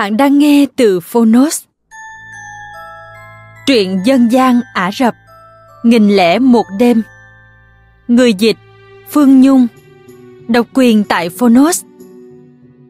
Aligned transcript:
Bạn 0.00 0.16
đang 0.16 0.38
nghe 0.38 0.66
từ 0.76 1.00
Phonos. 1.00 1.62
Truyện 3.66 4.00
dân 4.04 4.32
gian 4.32 4.60
Ả 4.74 4.90
Rập, 4.92 5.14
Nghìn 5.84 6.16
lẻ 6.16 6.38
một 6.38 6.66
đêm 6.78 7.02
Người 8.08 8.34
dịch, 8.34 8.56
Phương 9.10 9.40
Nhung 9.40 9.66
Độc 10.48 10.66
quyền 10.74 11.04
tại 11.04 11.28
Phonos 11.28 11.84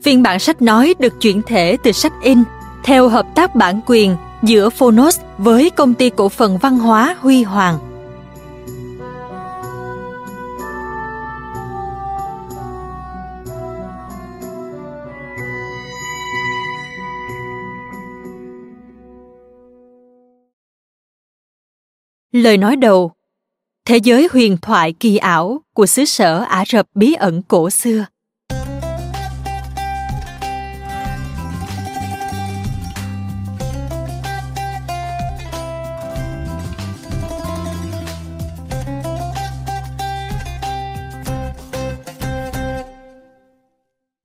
Phiên 0.03 0.23
bản 0.23 0.39
sách 0.39 0.63
nói 0.63 0.95
được 0.99 1.21
chuyển 1.21 1.43
thể 1.43 1.77
từ 1.83 1.93
sách 1.93 2.13
in, 2.23 2.43
theo 2.85 3.09
hợp 3.09 3.27
tác 3.35 3.55
bản 3.55 3.81
quyền 3.87 4.17
giữa 4.43 4.71
Phonos 4.71 5.21
với 5.39 5.71
công 5.71 5.95
ty 5.95 6.11
cổ 6.11 6.29
phần 6.29 6.59
văn 6.59 6.79
hóa 6.79 7.17
Huy 7.21 7.43
Hoàng. 7.43 7.90
Lời 22.33 22.59
nói 22.59 22.77
đầu 22.77 23.13
Thế 23.87 23.97
giới 23.97 24.29
huyền 24.33 24.57
thoại 24.63 24.93
kỳ 24.93 25.17
ảo 25.17 25.63
của 25.75 25.87
xứ 25.87 26.05
sở 26.05 26.39
Ả 26.39 26.65
Rập 26.67 26.87
bí 26.95 27.15
ẩn 27.15 27.43
cổ 27.43 27.71
xưa. 27.71 28.07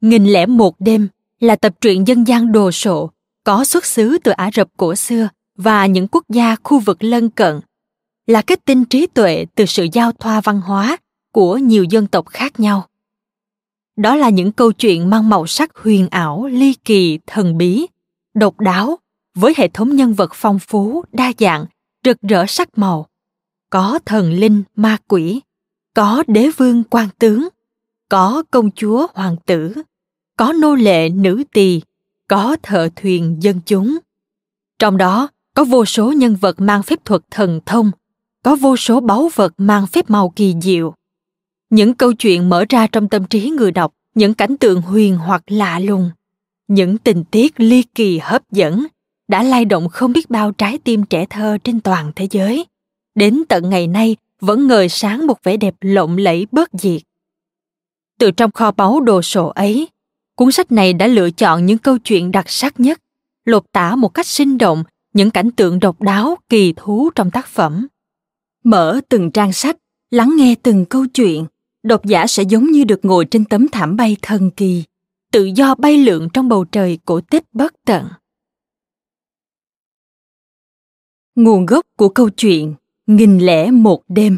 Nghìn 0.01 0.25
lẻ 0.25 0.45
một 0.45 0.75
đêm 0.79 1.07
là 1.39 1.55
tập 1.55 1.73
truyện 1.81 2.07
dân 2.07 2.27
gian 2.27 2.51
đồ 2.51 2.71
sộ 2.71 3.09
có 3.43 3.65
xuất 3.65 3.85
xứ 3.85 4.17
từ 4.23 4.31
Ả 4.31 4.49
Rập 4.53 4.67
cổ 4.77 4.95
xưa 4.95 5.29
và 5.57 5.85
những 5.85 6.07
quốc 6.07 6.23
gia 6.29 6.55
khu 6.63 6.79
vực 6.79 7.03
lân 7.03 7.29
cận 7.29 7.59
là 8.27 8.41
kết 8.41 8.65
tinh 8.65 8.85
trí 8.85 9.07
tuệ 9.07 9.45
từ 9.55 9.65
sự 9.65 9.87
giao 9.93 10.11
thoa 10.11 10.41
văn 10.41 10.61
hóa 10.61 10.97
của 11.31 11.57
nhiều 11.57 11.83
dân 11.83 12.07
tộc 12.07 12.27
khác 12.27 12.59
nhau. 12.59 12.87
Đó 13.95 14.15
là 14.15 14.29
những 14.29 14.51
câu 14.51 14.71
chuyện 14.71 15.09
mang 15.09 15.29
màu 15.29 15.47
sắc 15.47 15.75
huyền 15.75 16.07
ảo, 16.07 16.45
ly 16.51 16.73
kỳ, 16.73 17.19
thần 17.27 17.57
bí, 17.57 17.87
độc 18.33 18.59
đáo 18.59 18.99
với 19.35 19.53
hệ 19.57 19.67
thống 19.67 19.95
nhân 19.95 20.13
vật 20.13 20.31
phong 20.33 20.59
phú, 20.59 21.03
đa 21.11 21.31
dạng, 21.39 21.65
rực 22.03 22.21
rỡ 22.21 22.45
sắc 22.47 22.77
màu. 22.77 23.07
Có 23.69 23.99
thần 24.05 24.31
linh, 24.31 24.63
ma 24.75 24.97
quỷ, 25.07 25.41
có 25.93 26.23
đế 26.27 26.49
vương 26.57 26.83
quan 26.83 27.09
tướng, 27.19 27.47
có 28.09 28.43
công 28.51 28.71
chúa 28.71 29.07
hoàng 29.13 29.35
tử, 29.45 29.73
có 30.37 30.53
nô 30.53 30.75
lệ 30.75 31.09
nữ 31.09 31.43
tỳ, 31.53 31.81
có 32.27 32.57
thợ 32.63 32.89
thuyền 32.95 33.37
dân 33.39 33.59
chúng. 33.65 33.97
Trong 34.79 34.97
đó, 34.97 35.27
có 35.53 35.63
vô 35.63 35.85
số 35.85 36.11
nhân 36.11 36.35
vật 36.35 36.59
mang 36.59 36.83
phép 36.83 37.05
thuật 37.05 37.21
thần 37.31 37.59
thông 37.65 37.91
có 38.45 38.55
vô 38.55 38.77
số 38.77 38.99
báu 38.99 39.29
vật 39.35 39.53
mang 39.57 39.87
phép 39.87 40.09
màu 40.09 40.29
kỳ 40.29 40.55
diệu. 40.61 40.93
Những 41.69 41.93
câu 41.93 42.13
chuyện 42.13 42.49
mở 42.49 42.65
ra 42.69 42.87
trong 42.87 43.09
tâm 43.09 43.25
trí 43.25 43.49
người 43.49 43.71
đọc, 43.71 43.93
những 44.15 44.33
cảnh 44.33 44.57
tượng 44.57 44.81
huyền 44.81 45.17
hoặc 45.17 45.43
lạ 45.47 45.79
lùng, 45.79 46.11
những 46.67 46.97
tình 46.97 47.23
tiết 47.23 47.59
ly 47.59 47.83
kỳ 47.95 48.19
hấp 48.19 48.51
dẫn 48.51 48.85
đã 49.27 49.43
lay 49.43 49.65
động 49.65 49.89
không 49.89 50.13
biết 50.13 50.29
bao 50.29 50.51
trái 50.51 50.77
tim 50.77 51.05
trẻ 51.05 51.25
thơ 51.29 51.57
trên 51.63 51.81
toàn 51.81 52.11
thế 52.15 52.27
giới. 52.31 52.65
Đến 53.15 53.43
tận 53.49 53.69
ngày 53.69 53.87
nay, 53.87 54.15
vẫn 54.41 54.67
ngời 54.67 54.89
sáng 54.89 55.27
một 55.27 55.43
vẻ 55.43 55.57
đẹp 55.57 55.75
lộng 55.81 56.17
lẫy 56.17 56.47
bớt 56.51 56.69
diệt. 56.73 57.01
Từ 58.19 58.31
trong 58.31 58.51
kho 58.51 58.71
báu 58.71 58.99
đồ 58.99 59.21
sộ 59.21 59.47
ấy, 59.47 59.87
cuốn 60.35 60.51
sách 60.51 60.71
này 60.71 60.93
đã 60.93 61.07
lựa 61.07 61.31
chọn 61.31 61.65
những 61.65 61.77
câu 61.77 61.97
chuyện 61.97 62.31
đặc 62.31 62.49
sắc 62.49 62.79
nhất, 62.79 63.01
lột 63.45 63.71
tả 63.71 63.95
một 63.95 64.13
cách 64.13 64.27
sinh 64.27 64.57
động 64.57 64.83
những 65.13 65.31
cảnh 65.31 65.51
tượng 65.51 65.79
độc 65.79 66.01
đáo, 66.01 66.37
kỳ 66.49 66.73
thú 66.75 67.09
trong 67.15 67.31
tác 67.31 67.47
phẩm 67.47 67.87
mở 68.65 69.01
từng 69.09 69.31
trang 69.31 69.53
sách, 69.53 69.77
lắng 70.11 70.33
nghe 70.37 70.55
từng 70.63 70.85
câu 70.85 71.05
chuyện. 71.07 71.45
Độc 71.83 72.05
giả 72.05 72.27
sẽ 72.27 72.43
giống 72.43 72.71
như 72.71 72.83
được 72.83 73.05
ngồi 73.05 73.25
trên 73.25 73.45
tấm 73.45 73.67
thảm 73.67 73.95
bay 73.95 74.17
thần 74.21 74.51
kỳ, 74.51 74.83
tự 75.31 75.45
do 75.55 75.75
bay 75.75 75.97
lượn 75.97 76.27
trong 76.33 76.49
bầu 76.49 76.65
trời 76.65 76.99
cổ 77.05 77.21
tích 77.21 77.43
bất 77.53 77.73
tận. 77.85 78.07
Nguồn 81.35 81.65
gốc 81.65 81.85
của 81.97 82.09
câu 82.09 82.29
chuyện, 82.29 82.75
nghìn 83.07 83.39
lẻ 83.39 83.71
một 83.71 84.03
đêm. 84.07 84.37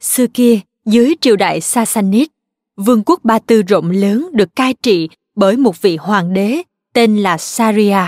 Xưa 0.00 0.26
kia 0.34 0.60
dưới 0.84 1.14
triều 1.20 1.36
đại 1.36 1.60
Sassanid, 1.60 2.26
vương 2.76 3.02
quốc 3.06 3.24
Ba 3.24 3.38
Tư 3.38 3.62
rộng 3.62 3.90
lớn 3.90 4.28
được 4.32 4.56
cai 4.56 4.74
trị 4.74 5.08
bởi 5.34 5.56
một 5.56 5.82
vị 5.82 5.96
hoàng 5.96 6.32
đế 6.32 6.62
tên 6.92 7.16
là 7.16 7.38
Saria. 7.38 7.98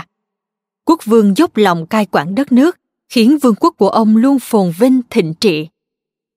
Quốc 0.84 1.04
vương 1.04 1.37
dốc 1.37 1.56
lòng 1.56 1.87
cai 1.87 2.06
quản 2.06 2.34
đất 2.34 2.53
nước, 2.53 2.78
khiến 3.09 3.38
vương 3.38 3.54
quốc 3.54 3.75
của 3.78 3.88
ông 3.88 4.16
luôn 4.16 4.38
phồn 4.38 4.72
vinh 4.78 5.00
thịnh 5.10 5.34
trị. 5.34 5.69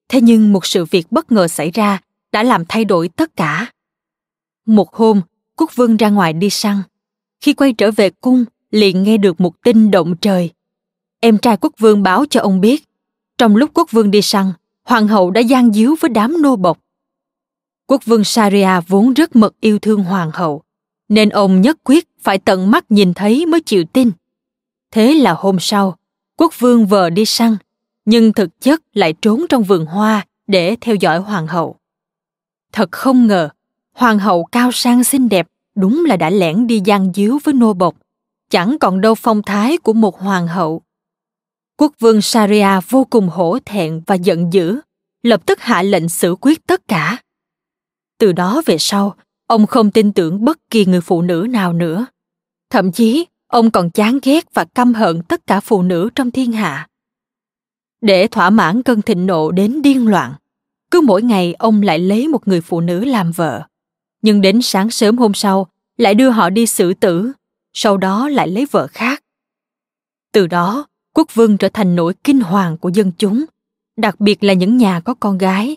Thế 0.08 0.20
nhưng 0.20 0.52
một 0.52 0.66
sự 0.66 0.84
việc 0.84 1.12
bất 1.12 1.32
ngờ 1.32 1.48
xảy 1.48 1.70
ra 1.70 2.00
đã 2.32 2.42
làm 2.42 2.64
thay 2.68 2.84
đổi 2.84 3.08
tất 3.08 3.36
cả. 3.36 3.72
Một 4.66 4.94
hôm, 4.94 5.20
quốc 5.56 5.70
vương 5.76 5.96
ra 5.96 6.10
ngoài 6.10 6.32
đi 6.32 6.50
săn. 6.50 6.76
Khi 7.40 7.52
quay 7.52 7.72
trở 7.72 7.90
về 7.90 8.10
cung, 8.10 8.44
liền 8.70 9.02
nghe 9.02 9.16
được 9.16 9.40
một 9.40 9.62
tin 9.62 9.90
động 9.90 10.16
trời. 10.20 10.50
Em 11.20 11.38
trai 11.38 11.56
quốc 11.56 11.72
vương 11.78 12.02
báo 12.02 12.24
cho 12.30 12.40
ông 12.40 12.60
biết, 12.60 12.88
trong 13.38 13.56
lúc 13.56 13.70
quốc 13.74 13.90
vương 13.90 14.10
đi 14.10 14.22
săn, 14.22 14.52
hoàng 14.90 15.08
hậu 15.08 15.30
đã 15.30 15.40
gian 15.40 15.72
díu 15.72 15.96
với 16.00 16.08
đám 16.08 16.42
nô 16.42 16.56
bộc. 16.56 16.78
Quốc 17.86 18.04
vương 18.04 18.24
Saria 18.24 18.80
vốn 18.88 19.14
rất 19.14 19.36
mật 19.36 19.54
yêu 19.60 19.78
thương 19.78 20.04
hoàng 20.04 20.30
hậu, 20.34 20.62
nên 21.08 21.28
ông 21.28 21.60
nhất 21.60 21.78
quyết 21.84 22.08
phải 22.20 22.38
tận 22.38 22.70
mắt 22.70 22.84
nhìn 22.88 23.14
thấy 23.14 23.46
mới 23.46 23.60
chịu 23.60 23.84
tin. 23.84 24.10
Thế 24.90 25.14
là 25.14 25.32
hôm 25.32 25.56
sau, 25.60 25.96
quốc 26.36 26.54
vương 26.58 26.86
vờ 26.86 27.10
đi 27.10 27.24
săn, 27.24 27.56
nhưng 28.04 28.32
thực 28.32 28.60
chất 28.60 28.82
lại 28.92 29.14
trốn 29.22 29.46
trong 29.48 29.62
vườn 29.62 29.86
hoa 29.86 30.26
để 30.46 30.76
theo 30.80 30.94
dõi 30.94 31.18
hoàng 31.18 31.46
hậu. 31.46 31.76
Thật 32.72 32.92
không 32.92 33.26
ngờ, 33.26 33.48
hoàng 33.92 34.18
hậu 34.18 34.44
cao 34.44 34.72
sang 34.72 35.04
xinh 35.04 35.28
đẹp 35.28 35.46
đúng 35.74 36.04
là 36.08 36.16
đã 36.16 36.30
lẻn 36.30 36.66
đi 36.66 36.80
gian 36.84 37.12
díu 37.14 37.38
với 37.44 37.54
nô 37.54 37.72
bộc, 37.72 37.94
chẳng 38.50 38.76
còn 38.80 39.00
đâu 39.00 39.14
phong 39.14 39.42
thái 39.42 39.76
của 39.76 39.92
một 39.92 40.18
hoàng 40.18 40.46
hậu 40.46 40.82
Quốc 41.80 41.92
vương 41.98 42.22
Sharia 42.22 42.80
vô 42.88 43.06
cùng 43.10 43.28
hổ 43.28 43.58
thẹn 43.64 44.02
và 44.06 44.14
giận 44.14 44.52
dữ, 44.52 44.80
lập 45.22 45.42
tức 45.46 45.60
hạ 45.60 45.82
lệnh 45.82 46.08
xử 46.08 46.36
quyết 46.40 46.66
tất 46.66 46.88
cả. 46.88 47.22
Từ 48.18 48.32
đó 48.32 48.62
về 48.66 48.76
sau, 48.78 49.16
ông 49.46 49.66
không 49.66 49.90
tin 49.90 50.12
tưởng 50.12 50.44
bất 50.44 50.58
kỳ 50.70 50.84
người 50.84 51.00
phụ 51.00 51.22
nữ 51.22 51.46
nào 51.50 51.72
nữa. 51.72 52.06
Thậm 52.70 52.92
chí, 52.92 53.26
ông 53.46 53.70
còn 53.70 53.90
chán 53.90 54.18
ghét 54.22 54.44
và 54.54 54.64
căm 54.64 54.94
hận 54.94 55.22
tất 55.22 55.46
cả 55.46 55.60
phụ 55.60 55.82
nữ 55.82 56.10
trong 56.14 56.30
thiên 56.30 56.52
hạ. 56.52 56.88
Để 58.00 58.26
thỏa 58.26 58.50
mãn 58.50 58.82
cơn 58.82 59.02
thịnh 59.02 59.26
nộ 59.26 59.50
đến 59.50 59.82
điên 59.82 60.08
loạn, 60.08 60.34
cứ 60.90 61.00
mỗi 61.00 61.22
ngày 61.22 61.54
ông 61.58 61.82
lại 61.82 61.98
lấy 61.98 62.28
một 62.28 62.48
người 62.48 62.60
phụ 62.60 62.80
nữ 62.80 63.04
làm 63.04 63.32
vợ. 63.32 63.62
nhưng 64.22 64.40
đến 64.40 64.62
sáng 64.62 64.90
sớm 64.90 65.18
hôm 65.18 65.34
sau 65.34 65.66
lại 65.96 66.14
đưa 66.14 66.30
họ 66.30 66.50
đi 66.50 66.66
xử 66.66 66.94
tử, 66.94 67.32
sau 67.72 67.96
đó 67.96 68.28
lại 68.28 68.48
lấy 68.48 68.66
vợ 68.70 68.86
khác. 68.86 69.22
Từ 70.32 70.46
đó, 70.46 70.86
quốc 71.14 71.34
vương 71.34 71.56
trở 71.56 71.68
thành 71.68 71.96
nỗi 71.96 72.14
kinh 72.24 72.40
hoàng 72.40 72.76
của 72.76 72.88
dân 72.88 73.12
chúng, 73.18 73.44
đặc 73.96 74.20
biệt 74.20 74.44
là 74.44 74.52
những 74.52 74.76
nhà 74.76 75.00
có 75.00 75.14
con 75.14 75.38
gái. 75.38 75.76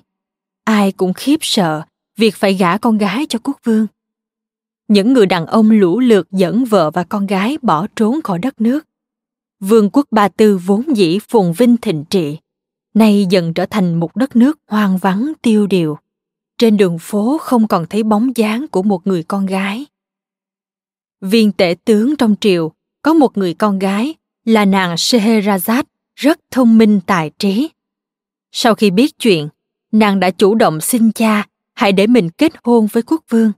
Ai 0.64 0.92
cũng 0.92 1.14
khiếp 1.14 1.38
sợ 1.42 1.82
việc 2.18 2.36
phải 2.36 2.54
gả 2.54 2.78
con 2.78 2.98
gái 2.98 3.26
cho 3.30 3.40
quốc 3.44 3.58
vương. 3.64 3.88
Những 4.88 5.14
người 5.14 5.26
đàn 5.26 5.46
ông 5.46 5.72
lũ 5.72 6.00
lượt 6.00 6.28
dẫn 6.32 6.66
vợ 6.66 6.92
và 6.92 7.04
con 7.04 7.26
gái 7.26 7.58
bỏ 7.62 7.88
trốn 7.96 8.22
khỏi 8.22 8.40
đất 8.40 8.62
nước. 8.62 8.88
Vương 9.60 9.90
quốc 9.90 10.08
Ba 10.12 10.28
Tư 10.28 10.58
vốn 10.58 10.98
dĩ 10.98 11.20
phồn 11.30 11.52
vinh 11.52 11.78
thịnh 11.78 12.06
trị, 12.10 12.38
nay 12.94 13.26
dần 13.30 13.54
trở 13.54 13.66
thành 13.66 14.00
một 14.00 14.16
đất 14.16 14.36
nước 14.36 14.60
hoang 14.68 14.98
vắng 14.98 15.34
tiêu 15.42 15.68
điều. 15.68 15.98
Trên 16.58 16.78
đường 16.78 17.00
phố 17.00 17.38
không 17.42 17.68
còn 17.68 17.86
thấy 17.90 18.04
bóng 18.04 18.32
dáng 18.36 18.68
của 18.68 18.84
một 18.84 19.08
người 19.08 19.24
con 19.24 19.46
gái. 19.46 19.86
Viên 21.22 21.52
tể 21.52 21.76
tướng 21.86 22.16
trong 22.16 22.36
triều 22.42 22.72
có 23.02 23.14
một 23.14 23.38
người 23.38 23.54
con 23.54 23.80
gái 23.80 24.16
là 24.46 24.66
nàng 24.66 24.96
Scheherazade 24.96 25.84
rất 26.16 26.40
thông 26.52 26.78
minh 26.78 27.00
tài 27.06 27.32
trí. 27.40 27.70
Sau 28.52 28.76
khi 28.76 28.92
biết 28.92 29.20
chuyện, 29.20 29.50
nàng 29.92 30.20
đã 30.20 30.32
chủ 30.32 30.56
động 30.56 30.82
xin 30.82 31.12
cha 31.12 31.46
hãy 31.74 31.92
để 31.92 32.08
mình 32.08 32.30
kết 32.30 32.54
hôn 32.64 32.88
với 32.88 33.04
quốc 33.04 33.24
vương. 33.30 33.52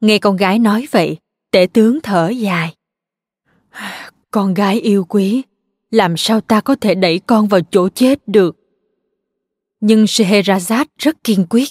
Nghe 0.00 0.18
con 0.18 0.36
gái 0.36 0.58
nói 0.58 0.86
vậy, 0.90 1.16
tể 1.50 1.66
tướng 1.72 2.00
thở 2.00 2.28
dài. 2.28 2.74
Con 4.30 4.54
gái 4.54 4.80
yêu 4.80 5.04
quý, 5.04 5.42
làm 5.90 6.16
sao 6.16 6.40
ta 6.40 6.60
có 6.60 6.74
thể 6.74 6.94
đẩy 6.94 7.18
con 7.18 7.48
vào 7.48 7.60
chỗ 7.70 7.88
chết 7.88 8.28
được? 8.28 8.56
Nhưng 9.80 10.04
Scheherazade 10.04 10.84
rất 10.98 11.24
kiên 11.24 11.46
quyết. 11.50 11.68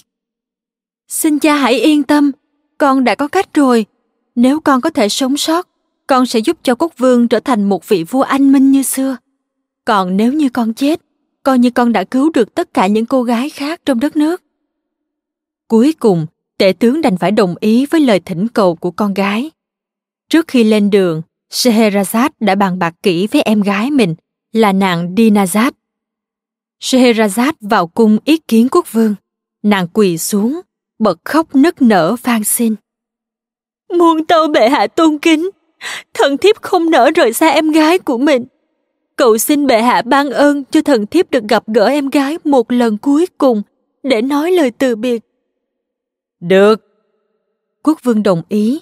Xin 1.08 1.38
cha 1.38 1.54
hãy 1.54 1.80
yên 1.80 2.02
tâm, 2.02 2.30
con 2.78 3.04
đã 3.04 3.14
có 3.14 3.28
cách 3.28 3.54
rồi. 3.54 3.86
Nếu 4.34 4.60
con 4.60 4.80
có 4.80 4.90
thể 4.90 5.08
sống 5.08 5.36
sót, 5.36 5.68
con 6.06 6.26
sẽ 6.26 6.38
giúp 6.38 6.58
cho 6.62 6.74
quốc 6.74 6.92
vương 6.98 7.28
trở 7.28 7.40
thành 7.40 7.64
một 7.64 7.88
vị 7.88 8.04
vua 8.04 8.22
anh 8.22 8.52
minh 8.52 8.70
như 8.70 8.82
xưa. 8.82 9.16
Còn 9.84 10.16
nếu 10.16 10.32
như 10.32 10.48
con 10.48 10.74
chết, 10.74 11.00
coi 11.42 11.58
như 11.58 11.70
con 11.70 11.92
đã 11.92 12.04
cứu 12.04 12.30
được 12.34 12.54
tất 12.54 12.74
cả 12.74 12.86
những 12.86 13.06
cô 13.06 13.22
gái 13.22 13.50
khác 13.50 13.80
trong 13.84 14.00
đất 14.00 14.16
nước. 14.16 14.42
Cuối 15.68 15.94
cùng, 16.00 16.26
tể 16.58 16.72
tướng 16.72 17.00
đành 17.00 17.18
phải 17.18 17.30
đồng 17.30 17.54
ý 17.60 17.86
với 17.86 18.00
lời 18.00 18.20
thỉnh 18.20 18.48
cầu 18.48 18.76
của 18.76 18.90
con 18.90 19.14
gái. 19.14 19.50
Trước 20.28 20.48
khi 20.48 20.64
lên 20.64 20.90
đường, 20.90 21.22
Scheherazade 21.50 22.30
đã 22.40 22.54
bàn 22.54 22.78
bạc 22.78 22.94
kỹ 23.02 23.26
với 23.26 23.42
em 23.42 23.62
gái 23.62 23.90
mình 23.90 24.14
là 24.52 24.72
nàng 24.72 25.14
Dinazad. 25.14 25.72
Scheherazade 26.80 27.52
vào 27.60 27.86
cung 27.86 28.18
ý 28.24 28.36
kiến 28.36 28.68
quốc 28.70 28.92
vương. 28.92 29.14
Nàng 29.62 29.88
quỳ 29.88 30.18
xuống, 30.18 30.60
bật 30.98 31.18
khóc 31.24 31.54
nức 31.54 31.82
nở 31.82 32.16
van 32.22 32.44
xin. 32.44 32.74
Muôn 33.98 34.26
tâu 34.26 34.48
bệ 34.48 34.68
hạ 34.68 34.86
tôn 34.86 35.18
kính, 35.18 35.50
thần 36.14 36.38
thiếp 36.38 36.62
không 36.62 36.90
nỡ 36.90 37.10
rời 37.14 37.32
xa 37.32 37.48
em 37.48 37.70
gái 37.70 37.98
của 37.98 38.18
mình. 38.18 38.44
Cậu 39.16 39.38
xin 39.38 39.66
bệ 39.66 39.82
hạ 39.82 40.02
ban 40.02 40.30
ơn 40.30 40.64
cho 40.70 40.82
thần 40.82 41.06
thiếp 41.06 41.30
được 41.30 41.44
gặp 41.48 41.64
gỡ 41.66 41.86
em 41.86 42.10
gái 42.10 42.38
một 42.44 42.72
lần 42.72 42.98
cuối 42.98 43.26
cùng 43.38 43.62
để 44.02 44.22
nói 44.22 44.52
lời 44.52 44.70
từ 44.70 44.96
biệt. 44.96 45.22
Được. 46.40 46.80
Quốc 47.82 47.98
vương 48.02 48.22
đồng 48.22 48.42
ý. 48.48 48.80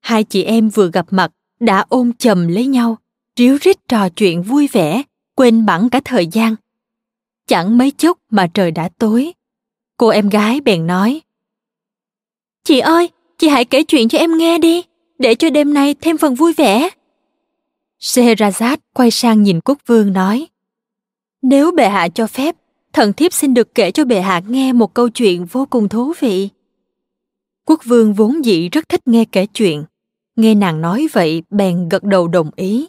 Hai 0.00 0.24
chị 0.24 0.42
em 0.42 0.68
vừa 0.68 0.90
gặp 0.90 1.06
mặt 1.10 1.32
đã 1.60 1.84
ôm 1.88 2.12
chầm 2.12 2.48
lấy 2.48 2.66
nhau, 2.66 2.96
ríu 3.36 3.58
rít 3.60 3.88
trò 3.88 4.08
chuyện 4.08 4.42
vui 4.42 4.68
vẻ, 4.72 5.02
quên 5.34 5.66
bẵng 5.66 5.90
cả 5.90 6.00
thời 6.04 6.26
gian. 6.26 6.54
Chẳng 7.46 7.78
mấy 7.78 7.90
chốc 7.90 8.18
mà 8.30 8.46
trời 8.54 8.70
đã 8.70 8.88
tối. 8.98 9.32
Cô 9.96 10.08
em 10.08 10.28
gái 10.28 10.60
bèn 10.60 10.86
nói. 10.86 11.20
Chị 12.64 12.78
ơi, 12.78 13.10
chị 13.38 13.48
hãy 13.48 13.64
kể 13.64 13.82
chuyện 13.84 14.08
cho 14.08 14.18
em 14.18 14.38
nghe 14.38 14.58
đi, 14.58 14.84
để 15.18 15.34
cho 15.34 15.50
đêm 15.50 15.74
nay 15.74 15.94
thêm 16.00 16.18
phần 16.18 16.34
vui 16.34 16.52
vẻ. 16.52 16.88
Scheherazade 18.00 18.76
quay 18.94 19.10
sang 19.10 19.42
nhìn 19.42 19.60
quốc 19.60 19.78
vương 19.86 20.12
nói. 20.12 20.46
Nếu 21.42 21.72
bệ 21.72 21.88
hạ 21.88 22.08
cho 22.08 22.26
phép, 22.26 22.56
thần 22.92 23.12
thiếp 23.12 23.32
xin 23.32 23.54
được 23.54 23.74
kể 23.74 23.90
cho 23.90 24.04
bệ 24.04 24.20
hạ 24.20 24.42
nghe 24.48 24.72
một 24.72 24.94
câu 24.94 25.08
chuyện 25.08 25.44
vô 25.44 25.66
cùng 25.70 25.88
thú 25.88 26.12
vị. 26.20 26.48
Quốc 27.66 27.80
vương 27.84 28.14
vốn 28.14 28.44
dĩ 28.44 28.68
rất 28.68 28.88
thích 28.88 29.08
nghe 29.08 29.24
kể 29.24 29.46
chuyện, 29.46 29.84
nghe 30.36 30.54
nàng 30.54 30.80
nói 30.80 31.06
vậy 31.12 31.42
bèn 31.50 31.88
gật 31.88 32.04
đầu 32.04 32.28
đồng 32.28 32.50
ý. 32.56 32.86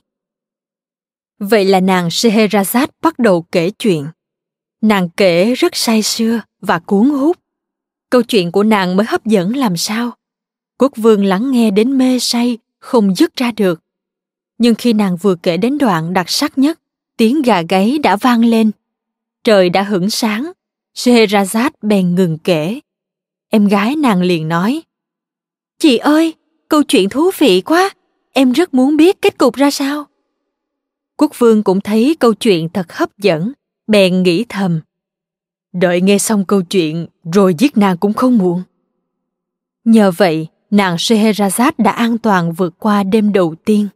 Vậy 1.39 1.65
là 1.65 1.79
nàng 1.79 2.07
Scheherazade 2.07 2.87
bắt 3.01 3.19
đầu 3.19 3.41
kể 3.41 3.71
chuyện. 3.71 4.07
Nàng 4.81 5.09
kể 5.09 5.53
rất 5.53 5.75
say 5.75 6.01
sưa 6.01 6.41
và 6.61 6.79
cuốn 6.79 7.09
hút. 7.09 7.37
Câu 8.09 8.23
chuyện 8.23 8.51
của 8.51 8.63
nàng 8.63 8.95
mới 8.95 9.05
hấp 9.05 9.25
dẫn 9.25 9.55
làm 9.55 9.77
sao. 9.77 10.11
Quốc 10.77 10.91
vương 10.95 11.25
lắng 11.25 11.51
nghe 11.51 11.71
đến 11.71 11.97
mê 11.97 12.19
say, 12.19 12.57
không 12.79 13.15
dứt 13.15 13.35
ra 13.35 13.51
được. 13.51 13.81
Nhưng 14.57 14.75
khi 14.75 14.93
nàng 14.93 15.17
vừa 15.17 15.35
kể 15.35 15.57
đến 15.57 15.77
đoạn 15.77 16.13
đặc 16.13 16.29
sắc 16.29 16.57
nhất, 16.57 16.79
tiếng 17.17 17.41
gà 17.41 17.61
gáy 17.61 17.99
đã 18.03 18.15
vang 18.15 18.45
lên. 18.45 18.71
Trời 19.43 19.69
đã 19.69 19.83
hửng 19.83 20.09
sáng, 20.09 20.51
Scheherazade 20.95 21.69
bèn 21.81 22.15
ngừng 22.15 22.37
kể. 22.37 22.79
Em 23.49 23.67
gái 23.67 23.95
nàng 23.95 24.21
liền 24.21 24.47
nói, 24.47 24.81
Chị 25.79 25.97
ơi, 25.97 26.33
câu 26.69 26.83
chuyện 26.83 27.09
thú 27.09 27.31
vị 27.37 27.61
quá, 27.61 27.89
em 28.33 28.51
rất 28.51 28.73
muốn 28.73 28.97
biết 28.97 29.21
kết 29.21 29.37
cục 29.37 29.55
ra 29.55 29.71
sao. 29.71 30.05
Quốc 31.17 31.31
vương 31.37 31.63
cũng 31.63 31.81
thấy 31.81 32.15
câu 32.19 32.33
chuyện 32.33 32.69
thật 32.69 32.93
hấp 32.93 33.17
dẫn, 33.17 33.51
bèn 33.87 34.23
nghĩ 34.23 34.45
thầm. 34.49 34.81
Đợi 35.73 36.01
nghe 36.01 36.17
xong 36.17 36.45
câu 36.45 36.61
chuyện 36.61 37.07
rồi 37.33 37.55
giết 37.57 37.77
nàng 37.77 37.97
cũng 37.97 38.13
không 38.13 38.37
muộn. 38.37 38.63
Nhờ 39.85 40.11
vậy, 40.11 40.47
nàng 40.75 40.95
Scheherazade 40.95 41.71
đã 41.77 41.91
an 41.91 42.17
toàn 42.17 42.53
vượt 42.53 42.73
qua 42.79 43.03
đêm 43.03 43.33
đầu 43.33 43.55
tiên. 43.65 43.87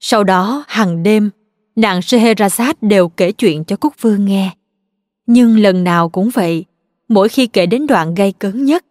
Sau 0.00 0.24
đó, 0.24 0.64
hàng 0.68 1.02
đêm, 1.02 1.30
nàng 1.76 2.00
Scheherazade 2.00 2.74
đều 2.80 3.08
kể 3.08 3.32
chuyện 3.32 3.64
cho 3.64 3.76
quốc 3.80 3.94
vương 4.00 4.24
nghe. 4.24 4.50
Nhưng 5.26 5.58
lần 5.58 5.84
nào 5.84 6.08
cũng 6.08 6.30
vậy, 6.30 6.64
mỗi 7.08 7.28
khi 7.28 7.46
kể 7.46 7.66
đến 7.66 7.86
đoạn 7.86 8.14
gây 8.14 8.32
cấn 8.32 8.64
nhất, 8.64 8.84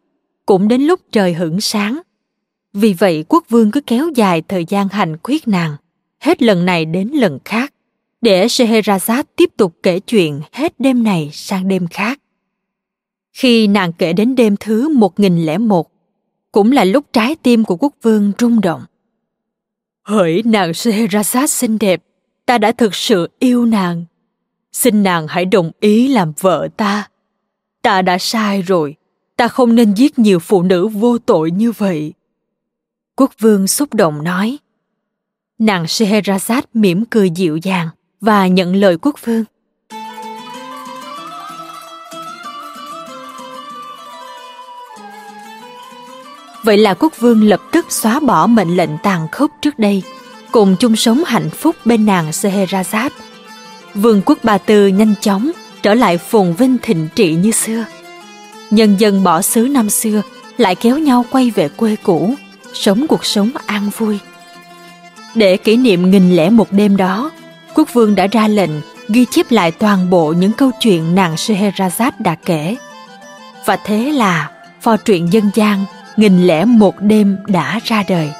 cũng 0.45 0.67
đến 0.67 0.81
lúc 0.81 0.99
trời 1.11 1.33
hửng 1.33 1.61
sáng. 1.61 2.01
Vì 2.73 2.93
vậy 2.93 3.25
quốc 3.27 3.45
vương 3.49 3.71
cứ 3.71 3.81
kéo 3.81 4.09
dài 4.15 4.41
thời 4.47 4.65
gian 4.65 4.87
hành 4.87 5.17
quyết 5.23 5.47
nàng, 5.47 5.75
hết 6.19 6.41
lần 6.41 6.65
này 6.65 6.85
đến 6.85 7.07
lần 7.07 7.39
khác, 7.45 7.73
để 8.21 8.45
Scheherazade 8.45 9.23
tiếp 9.35 9.49
tục 9.57 9.75
kể 9.83 9.99
chuyện 9.99 10.41
hết 10.51 10.79
đêm 10.79 11.03
này 11.03 11.29
sang 11.33 11.67
đêm 11.67 11.87
khác. 11.87 12.19
Khi 13.33 13.67
nàng 13.67 13.93
kể 13.93 14.13
đến 14.13 14.35
đêm 14.35 14.55
thứ 14.59 14.89
1001, 14.89 15.91
cũng 16.51 16.71
là 16.71 16.83
lúc 16.83 17.05
trái 17.13 17.35
tim 17.35 17.63
của 17.63 17.75
quốc 17.75 17.93
vương 18.01 18.31
rung 18.39 18.61
động. 18.61 18.85
Hỡi 20.03 20.41
nàng 20.45 20.71
Scheherazade 20.71 21.47
xinh 21.47 21.77
đẹp, 21.79 22.03
ta 22.45 22.57
đã 22.57 22.71
thực 22.71 22.95
sự 22.95 23.29
yêu 23.39 23.65
nàng. 23.65 24.05
Xin 24.71 25.03
nàng 25.03 25.27
hãy 25.27 25.45
đồng 25.45 25.71
ý 25.79 26.07
làm 26.07 26.33
vợ 26.39 26.67
ta. 26.77 27.09
Ta 27.81 28.01
đã 28.01 28.17
sai 28.17 28.61
rồi, 28.61 28.95
ta 29.37 29.47
không 29.47 29.75
nên 29.75 29.93
giết 29.93 30.19
nhiều 30.19 30.39
phụ 30.39 30.63
nữ 30.63 30.87
vô 30.87 31.17
tội 31.17 31.51
như 31.51 31.71
vậy. 31.71 32.13
Quốc 33.15 33.31
vương 33.39 33.67
xúc 33.67 33.93
động 33.93 34.23
nói. 34.23 34.57
Nàng 35.59 35.83
Scheherazade 35.83 36.61
mỉm 36.73 37.05
cười 37.05 37.29
dịu 37.29 37.57
dàng 37.57 37.89
và 38.21 38.47
nhận 38.47 38.75
lời 38.75 38.97
quốc 39.01 39.15
vương. 39.25 39.43
Vậy 46.63 46.77
là 46.77 46.93
quốc 46.93 47.13
vương 47.19 47.43
lập 47.43 47.61
tức 47.71 47.85
xóa 47.89 48.19
bỏ 48.19 48.47
mệnh 48.47 48.77
lệnh 48.77 48.97
tàn 49.03 49.27
khốc 49.31 49.51
trước 49.61 49.79
đây, 49.79 50.03
cùng 50.51 50.75
chung 50.79 50.95
sống 50.95 51.23
hạnh 51.25 51.49
phúc 51.49 51.75
bên 51.85 52.05
nàng 52.05 52.29
Scheherazade. 52.29 53.09
Vương 53.95 54.21
quốc 54.25 54.37
Ba 54.43 54.57
Tư 54.57 54.87
nhanh 54.87 55.13
chóng 55.21 55.51
trở 55.81 55.93
lại 55.93 56.17
phồn 56.17 56.53
vinh 56.53 56.77
thịnh 56.81 57.07
trị 57.15 57.35
như 57.35 57.51
xưa. 57.51 57.85
Nhân 58.69 58.95
dân 58.97 59.23
bỏ 59.23 59.41
xứ 59.41 59.61
năm 59.61 59.89
xưa 59.89 60.21
lại 60.57 60.75
kéo 60.75 60.97
nhau 60.97 61.25
quay 61.31 61.51
về 61.51 61.69
quê 61.69 61.95
cũ, 62.03 62.33
sống 62.73 63.07
cuộc 63.07 63.25
sống 63.25 63.49
an 63.65 63.89
vui. 63.97 64.19
Để 65.35 65.57
kỷ 65.57 65.77
niệm 65.77 66.11
nghìn 66.11 66.35
lẻ 66.35 66.49
một 66.49 66.71
đêm 66.71 66.97
đó, 66.97 67.31
quốc 67.75 67.93
vương 67.93 68.15
đã 68.15 68.27
ra 68.27 68.47
lệnh 68.47 68.71
ghi 69.09 69.25
chép 69.31 69.51
lại 69.51 69.71
toàn 69.71 70.09
bộ 70.09 70.33
những 70.37 70.51
câu 70.51 70.71
chuyện 70.79 71.15
nàng 71.15 71.35
Scheherazade 71.35 72.11
đã 72.19 72.35
kể. 72.45 72.75
Và 73.65 73.75
thế 73.75 74.11
là 74.11 74.49
phò 74.81 74.97
truyện 74.97 75.33
dân 75.33 75.49
gian 75.53 75.85
nghìn 76.21 76.47
lẻ 76.47 76.65
một 76.65 76.95
đêm 76.99 77.37
đã 77.47 77.79
ra 77.83 78.03
đời. 78.07 78.31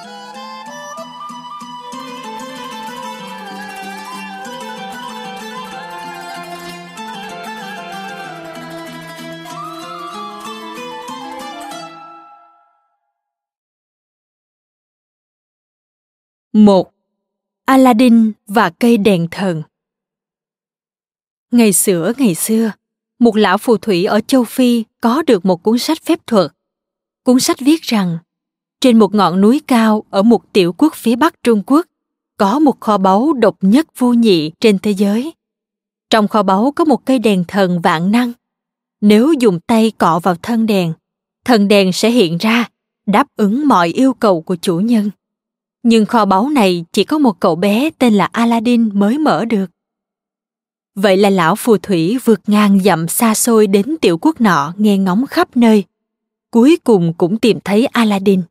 Một, 16.54 16.92
Aladdin 17.66 18.32
và 18.48 18.70
cây 18.70 18.98
đèn 18.98 19.28
thần 19.32 19.64
Ngày 21.52 21.74
xưa 21.74 22.14
ngày 22.18 22.36
xưa, 22.36 22.72
một 23.20 23.36
lão 23.36 23.58
phù 23.58 23.78
thủy 23.78 24.06
ở 24.06 24.22
châu 24.28 24.44
Phi 24.44 24.84
có 25.02 25.24
được 25.28 25.46
một 25.46 25.64
cuốn 25.64 25.78
sách 25.78 25.98
phép 26.06 26.20
thuật 26.28 26.52
cuốn 27.24 27.40
sách 27.40 27.60
viết 27.60 27.82
rằng 27.82 28.18
trên 28.82 29.00
một 29.00 29.16
ngọn 29.16 29.42
núi 29.42 29.62
cao 29.68 30.04
ở 30.10 30.24
một 30.24 30.54
tiểu 30.54 30.74
quốc 30.78 30.94
phía 30.96 31.16
bắc 31.16 31.44
Trung 31.44 31.64
Quốc 31.66 31.86
có 32.38 32.60
một 32.60 32.80
kho 32.80 32.98
báu 32.98 33.34
độc 33.34 33.58
nhất 33.62 33.88
vô 33.98 34.14
nhị 34.14 34.52
trên 34.60 34.80
thế 34.80 34.92
giới. 34.92 35.34
Trong 36.10 36.28
kho 36.28 36.44
báu 36.44 36.74
có 36.76 36.86
một 36.86 37.06
cây 37.06 37.20
đèn 37.20 37.44
thần 37.48 37.82
vạn 37.82 38.12
năng. 38.12 38.32
Nếu 39.02 39.34
dùng 39.40 39.60
tay 39.60 39.92
cọ 39.98 40.20
vào 40.24 40.36
thân 40.42 40.66
đèn, 40.66 40.94
thần 41.46 41.68
đèn 41.68 41.92
sẽ 41.92 42.10
hiện 42.12 42.38
ra, 42.38 42.70
đáp 43.06 43.28
ứng 43.36 43.68
mọi 43.68 43.88
yêu 43.88 44.14
cầu 44.14 44.42
của 44.42 44.56
chủ 44.56 44.80
nhân. 44.80 45.10
Nhưng 45.84 46.06
kho 46.06 46.26
báu 46.26 46.50
này 46.50 46.86
chỉ 46.92 47.04
có 47.04 47.18
một 47.18 47.40
cậu 47.40 47.56
bé 47.56 47.90
tên 47.98 48.14
là 48.14 48.26
Aladdin 48.26 49.00
mới 49.00 49.18
mở 49.18 49.46
được. 49.46 49.66
Vậy 50.96 51.18
là 51.18 51.30
lão 51.30 51.56
phù 51.56 51.78
thủy 51.78 52.18
vượt 52.26 52.42
ngàn 52.48 52.80
dặm 52.80 53.08
xa 53.08 53.36
xôi 53.36 53.68
đến 53.68 53.96
tiểu 54.02 54.18
quốc 54.18 54.42
nọ 54.42 54.74
nghe 54.78 54.98
ngóng 54.98 55.28
khắp 55.28 55.58
nơi. 55.58 55.84
Cuối 56.52 56.78
cùng 56.84 57.14
cũng 57.18 57.40
tìm 57.40 57.60
thấy 57.64 57.86
Aladdin. 57.86 58.42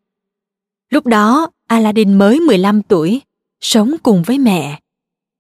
Lúc 0.90 1.06
đó, 1.06 1.50
Aladdin 1.66 2.14
mới 2.14 2.40
15 2.40 2.82
tuổi, 2.82 3.20
sống 3.60 3.94
cùng 4.02 4.22
với 4.22 4.38
mẹ. 4.38 4.80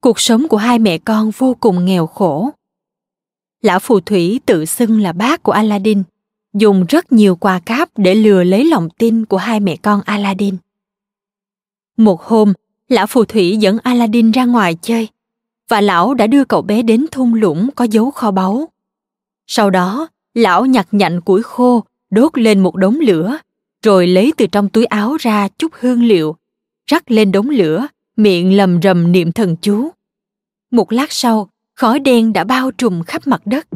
Cuộc 0.00 0.20
sống 0.20 0.48
của 0.48 0.56
hai 0.56 0.78
mẹ 0.78 0.98
con 0.98 1.30
vô 1.38 1.56
cùng 1.60 1.84
nghèo 1.84 2.06
khổ. 2.06 2.50
Lão 3.62 3.78
phù 3.78 4.00
thủy 4.00 4.40
tự 4.46 4.64
xưng 4.64 5.00
là 5.00 5.12
bác 5.12 5.42
của 5.42 5.52
Aladdin, 5.52 6.02
dùng 6.54 6.84
rất 6.88 7.12
nhiều 7.12 7.36
quà 7.36 7.58
cáp 7.58 7.88
để 7.96 8.14
lừa 8.14 8.44
lấy 8.44 8.64
lòng 8.64 8.88
tin 8.90 9.24
của 9.24 9.36
hai 9.36 9.60
mẹ 9.60 9.76
con 9.76 10.00
Aladdin. 10.04 10.56
Một 11.96 12.22
hôm, 12.22 12.52
lão 12.88 13.06
phù 13.06 13.24
thủy 13.24 13.56
dẫn 13.56 13.78
Aladdin 13.82 14.30
ra 14.30 14.44
ngoài 14.44 14.76
chơi 14.82 15.08
và 15.68 15.80
lão 15.80 16.14
đã 16.14 16.26
đưa 16.26 16.44
cậu 16.44 16.62
bé 16.62 16.82
đến 16.82 17.06
thung 17.10 17.34
lũng 17.34 17.70
có 17.76 17.84
dấu 17.84 18.10
kho 18.10 18.30
báu. 18.30 18.68
Sau 19.46 19.70
đó, 19.70 20.08
lão 20.34 20.66
nhặt 20.66 20.88
nhạnh 20.90 21.20
củi 21.20 21.42
khô, 21.42 21.84
đốt 22.10 22.38
lên 22.38 22.60
một 22.60 22.76
đống 22.76 22.98
lửa, 23.00 23.38
rồi 23.84 24.06
lấy 24.06 24.32
từ 24.36 24.46
trong 24.46 24.68
túi 24.68 24.84
áo 24.84 25.16
ra 25.20 25.48
chút 25.58 25.72
hương 25.80 26.02
liệu, 26.02 26.36
rắc 26.90 27.10
lên 27.10 27.32
đống 27.32 27.50
lửa, 27.50 27.86
miệng 28.16 28.56
lầm 28.56 28.82
rầm 28.82 29.12
niệm 29.12 29.32
thần 29.32 29.56
chú. 29.56 29.88
Một 30.70 30.92
lát 30.92 31.12
sau, 31.12 31.48
khói 31.76 31.98
đen 31.98 32.32
đã 32.32 32.44
bao 32.44 32.70
trùm 32.70 33.02
khắp 33.02 33.26
mặt 33.26 33.42
đất. 33.44 33.66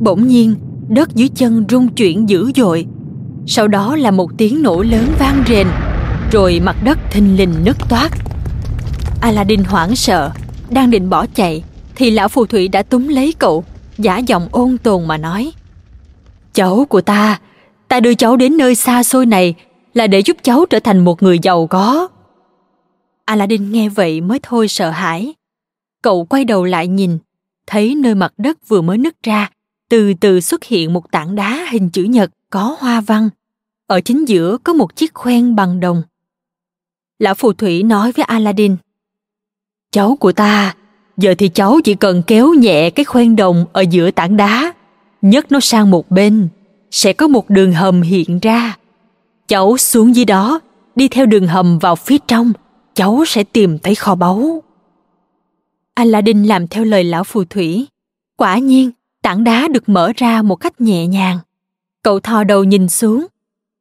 Bỗng 0.00 0.28
nhiên, 0.28 0.54
đất 0.88 1.14
dưới 1.14 1.28
chân 1.34 1.64
rung 1.68 1.88
chuyển 1.88 2.28
dữ 2.28 2.52
dội. 2.56 2.86
Sau 3.46 3.68
đó 3.68 3.96
là 3.96 4.10
một 4.10 4.30
tiếng 4.38 4.62
nổ 4.62 4.82
lớn 4.82 5.06
vang 5.18 5.44
rền, 5.48 5.66
rồi 6.32 6.60
mặt 6.64 6.76
đất 6.84 6.98
thình 7.10 7.36
lình 7.36 7.54
nứt 7.64 7.76
toát. 7.88 8.10
Aladdin 9.20 9.64
hoảng 9.64 9.96
sợ, 9.96 10.30
đang 10.70 10.90
định 10.90 11.10
bỏ 11.10 11.26
chạy 11.34 11.64
thì 11.94 12.10
lão 12.10 12.28
phù 12.28 12.46
thủy 12.46 12.68
đã 12.68 12.82
túm 12.82 13.08
lấy 13.08 13.34
cậu 13.38 13.64
giả 13.98 14.18
giọng 14.18 14.48
ôn 14.52 14.78
tồn 14.78 15.08
mà 15.08 15.16
nói 15.16 15.52
cháu 16.54 16.86
của 16.88 17.00
ta. 17.00 17.40
Ta 17.88 18.00
đưa 18.00 18.14
cháu 18.14 18.36
đến 18.36 18.56
nơi 18.56 18.74
xa 18.74 19.02
xôi 19.02 19.26
này 19.26 19.54
là 19.94 20.06
để 20.06 20.20
giúp 20.20 20.36
cháu 20.42 20.66
trở 20.70 20.80
thành 20.80 21.04
một 21.04 21.22
người 21.22 21.38
giàu 21.38 21.66
có. 21.66 22.08
Aladdin 23.24 23.72
nghe 23.72 23.88
vậy 23.88 24.20
mới 24.20 24.38
thôi 24.42 24.68
sợ 24.68 24.90
hãi. 24.90 25.34
Cậu 26.02 26.24
quay 26.24 26.44
đầu 26.44 26.64
lại 26.64 26.88
nhìn, 26.88 27.18
thấy 27.66 27.94
nơi 27.94 28.14
mặt 28.14 28.32
đất 28.36 28.68
vừa 28.68 28.80
mới 28.80 28.98
nứt 28.98 29.22
ra, 29.22 29.50
từ 29.88 30.14
từ 30.20 30.40
xuất 30.40 30.64
hiện 30.64 30.92
một 30.92 31.10
tảng 31.10 31.34
đá 31.34 31.66
hình 31.70 31.90
chữ 31.90 32.02
nhật 32.02 32.30
có 32.50 32.76
hoa 32.80 33.00
văn. 33.00 33.28
Ở 33.86 34.00
chính 34.00 34.24
giữa 34.28 34.58
có 34.64 34.72
một 34.72 34.96
chiếc 34.96 35.14
khoen 35.14 35.56
bằng 35.56 35.80
đồng. 35.80 36.02
Lão 37.18 37.34
phù 37.34 37.52
thủy 37.52 37.82
nói 37.82 38.12
với 38.12 38.24
aladdin, 38.24 38.76
cháu 39.90 40.16
của 40.20 40.32
ta, 40.32 40.74
giờ 41.16 41.34
thì 41.38 41.48
cháu 41.48 41.80
chỉ 41.84 41.94
cần 41.94 42.22
kéo 42.26 42.54
nhẹ 42.54 42.90
cái 42.90 43.04
khoen 43.04 43.36
đồng 43.36 43.66
ở 43.72 43.80
giữa 43.80 44.10
tảng 44.10 44.36
đá 44.36 44.73
nhấc 45.24 45.52
nó 45.52 45.60
sang 45.60 45.90
một 45.90 46.10
bên, 46.10 46.48
sẽ 46.90 47.12
có 47.12 47.28
một 47.28 47.50
đường 47.50 47.72
hầm 47.72 48.02
hiện 48.02 48.38
ra. 48.38 48.76
Cháu 49.48 49.76
xuống 49.76 50.16
dưới 50.16 50.24
đó, 50.24 50.60
đi 50.96 51.08
theo 51.08 51.26
đường 51.26 51.46
hầm 51.46 51.78
vào 51.78 51.96
phía 51.96 52.16
trong, 52.28 52.52
cháu 52.94 53.24
sẽ 53.26 53.44
tìm 53.44 53.78
thấy 53.78 53.94
kho 53.94 54.14
báu. 54.14 54.62
Aladdin 55.94 56.44
làm 56.44 56.68
theo 56.68 56.84
lời 56.84 57.04
lão 57.04 57.24
phù 57.24 57.44
thủy. 57.44 57.86
Quả 58.36 58.58
nhiên, 58.58 58.90
tảng 59.22 59.44
đá 59.44 59.68
được 59.68 59.88
mở 59.88 60.12
ra 60.16 60.42
một 60.42 60.56
cách 60.56 60.80
nhẹ 60.80 61.06
nhàng. 61.06 61.38
Cậu 62.02 62.20
thò 62.20 62.44
đầu 62.44 62.64
nhìn 62.64 62.88
xuống, 62.88 63.26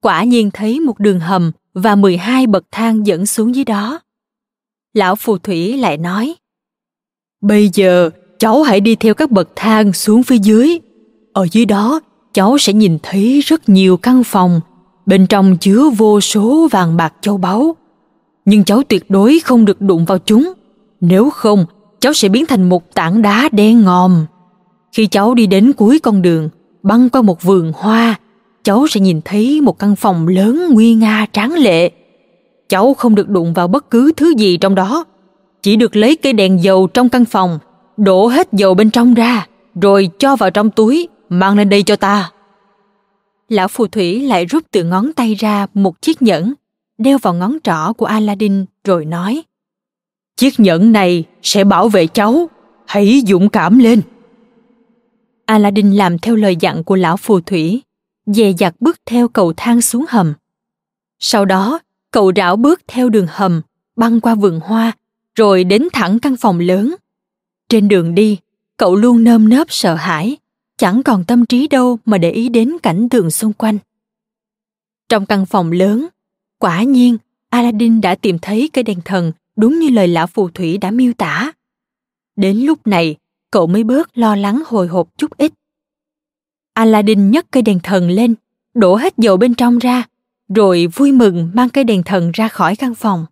quả 0.01 0.23
nhiên 0.23 0.51
thấy 0.51 0.79
một 0.79 0.99
đường 0.99 1.19
hầm 1.19 1.51
và 1.73 1.95
12 1.95 2.47
bậc 2.47 2.65
thang 2.71 3.07
dẫn 3.07 3.25
xuống 3.25 3.55
dưới 3.55 3.65
đó. 3.65 3.99
Lão 4.93 5.15
phù 5.15 5.37
thủy 5.37 5.77
lại 5.77 5.97
nói, 5.97 6.35
bây 7.41 7.69
giờ, 7.73 8.09
cháu 8.39 8.63
hãy 8.63 8.81
đi 8.81 8.95
theo 8.95 9.13
các 9.13 9.31
bậc 9.31 9.49
thang 9.55 9.93
xuống 9.93 10.23
phía 10.23 10.37
dưới 10.37 10.79
ở 11.33 11.47
dưới 11.51 11.65
đó, 11.65 11.99
cháu 12.33 12.57
sẽ 12.57 12.73
nhìn 12.73 12.97
thấy 13.03 13.41
rất 13.45 13.69
nhiều 13.69 13.97
căn 13.97 14.23
phòng, 14.23 14.61
bên 15.05 15.27
trong 15.27 15.57
chứa 15.57 15.89
vô 15.89 16.21
số 16.21 16.67
vàng 16.71 16.97
bạc 16.97 17.13
châu 17.21 17.37
báu. 17.37 17.75
Nhưng 18.45 18.63
cháu 18.63 18.83
tuyệt 18.83 19.09
đối 19.09 19.39
không 19.39 19.65
được 19.65 19.81
đụng 19.81 20.05
vào 20.05 20.17
chúng. 20.25 20.53
Nếu 21.01 21.29
không, 21.29 21.65
cháu 21.99 22.13
sẽ 22.13 22.29
biến 22.29 22.45
thành 22.45 22.69
một 22.69 22.93
tảng 22.93 23.21
đá 23.21 23.49
đen 23.51 23.81
ngòm. 23.81 24.25
Khi 24.91 25.07
cháu 25.07 25.33
đi 25.33 25.47
đến 25.47 25.73
cuối 25.73 25.99
con 25.99 26.21
đường, 26.21 26.49
băng 26.83 27.09
qua 27.09 27.21
một 27.21 27.43
vườn 27.43 27.71
hoa, 27.75 28.15
cháu 28.63 28.87
sẽ 28.87 28.99
nhìn 28.99 29.21
thấy 29.25 29.61
một 29.61 29.79
căn 29.79 29.95
phòng 29.95 30.27
lớn 30.27 30.69
nguy 30.71 30.93
nga 30.93 31.25
tráng 31.31 31.53
lệ. 31.53 31.91
Cháu 32.69 32.93
không 32.93 33.15
được 33.15 33.29
đụng 33.29 33.53
vào 33.53 33.67
bất 33.67 33.89
cứ 33.89 34.11
thứ 34.17 34.33
gì 34.37 34.57
trong 34.57 34.75
đó. 34.75 35.05
Chỉ 35.61 35.75
được 35.75 35.95
lấy 35.95 36.15
cây 36.15 36.33
đèn 36.33 36.63
dầu 36.63 36.87
trong 36.87 37.09
căn 37.09 37.25
phòng, 37.25 37.59
đổ 37.97 38.27
hết 38.27 38.47
dầu 38.51 38.73
bên 38.73 38.91
trong 38.91 39.13
ra, 39.13 39.47
rồi 39.81 40.09
cho 40.19 40.35
vào 40.35 40.49
trong 40.49 40.69
túi 40.71 41.07
mang 41.39 41.57
lên 41.57 41.69
đây 41.69 41.83
cho 41.83 41.95
ta. 41.95 42.31
Lão 43.49 43.67
phù 43.67 43.87
thủy 43.87 44.21
lại 44.21 44.45
rút 44.45 44.63
từ 44.71 44.83
ngón 44.83 45.13
tay 45.13 45.35
ra 45.35 45.67
một 45.73 46.01
chiếc 46.01 46.21
nhẫn, 46.21 46.53
đeo 46.97 47.17
vào 47.17 47.33
ngón 47.33 47.57
trỏ 47.63 47.93
của 47.93 48.05
aladdin 48.05 48.65
rồi 48.83 49.05
nói, 49.05 49.43
chiếc 50.37 50.59
nhẫn 50.59 50.91
này 50.91 51.23
sẽ 51.41 51.63
bảo 51.63 51.89
vệ 51.89 52.07
cháu, 52.07 52.49
hãy 52.85 53.23
dũng 53.27 53.49
cảm 53.49 53.79
lên. 53.79 54.01
Aladdin 55.45 55.91
làm 55.91 56.19
theo 56.19 56.35
lời 56.35 56.55
dặn 56.59 56.83
của 56.83 56.95
lão 56.95 57.17
phù 57.17 57.39
thủy, 57.39 57.81
dè 58.25 58.53
dặt 58.57 58.75
bước 58.79 58.99
theo 59.05 59.27
cầu 59.27 59.53
thang 59.57 59.81
xuống 59.81 60.05
hầm. 60.09 60.33
Sau 61.19 61.45
đó, 61.45 61.79
cậu 62.11 62.31
rảo 62.35 62.55
bước 62.55 62.81
theo 62.87 63.09
đường 63.09 63.27
hầm, 63.29 63.61
băng 63.95 64.21
qua 64.21 64.35
vườn 64.35 64.59
hoa, 64.59 64.91
rồi 65.35 65.63
đến 65.63 65.87
thẳng 65.93 66.19
căn 66.19 66.37
phòng 66.37 66.59
lớn. 66.59 66.95
Trên 67.69 67.87
đường 67.87 68.15
đi, 68.15 68.37
cậu 68.77 68.95
luôn 68.95 69.23
nơm 69.23 69.49
nớp 69.49 69.67
sợ 69.69 69.95
hãi 69.95 70.37
chẳng 70.77 71.03
còn 71.03 71.23
tâm 71.23 71.45
trí 71.45 71.67
đâu 71.67 71.97
mà 72.05 72.17
để 72.17 72.31
ý 72.31 72.49
đến 72.49 72.77
cảnh 72.83 73.09
tượng 73.09 73.31
xung 73.31 73.53
quanh 73.53 73.77
trong 75.09 75.25
căn 75.25 75.45
phòng 75.45 75.71
lớn 75.71 76.07
quả 76.59 76.83
nhiên 76.83 77.17
aladdin 77.49 78.01
đã 78.01 78.15
tìm 78.15 78.39
thấy 78.39 78.69
cây 78.73 78.83
đèn 78.83 78.99
thần 79.05 79.31
đúng 79.55 79.79
như 79.79 79.89
lời 79.89 80.07
lão 80.07 80.27
phù 80.27 80.49
thủy 80.49 80.77
đã 80.77 80.91
miêu 80.91 81.13
tả 81.13 81.51
đến 82.35 82.57
lúc 82.57 82.87
này 82.87 83.15
cậu 83.51 83.67
mới 83.67 83.83
bớt 83.83 84.17
lo 84.17 84.35
lắng 84.35 84.63
hồi 84.65 84.87
hộp 84.87 85.09
chút 85.17 85.37
ít 85.37 85.53
aladdin 86.73 87.31
nhấc 87.31 87.51
cây 87.51 87.63
đèn 87.63 87.79
thần 87.83 88.09
lên 88.09 88.35
đổ 88.73 88.95
hết 88.95 89.13
dầu 89.17 89.37
bên 89.37 89.55
trong 89.55 89.79
ra 89.79 90.07
rồi 90.55 90.87
vui 90.87 91.11
mừng 91.11 91.51
mang 91.53 91.69
cây 91.69 91.83
đèn 91.83 92.03
thần 92.03 92.31
ra 92.31 92.47
khỏi 92.47 92.75
căn 92.75 92.95
phòng. 92.95 93.25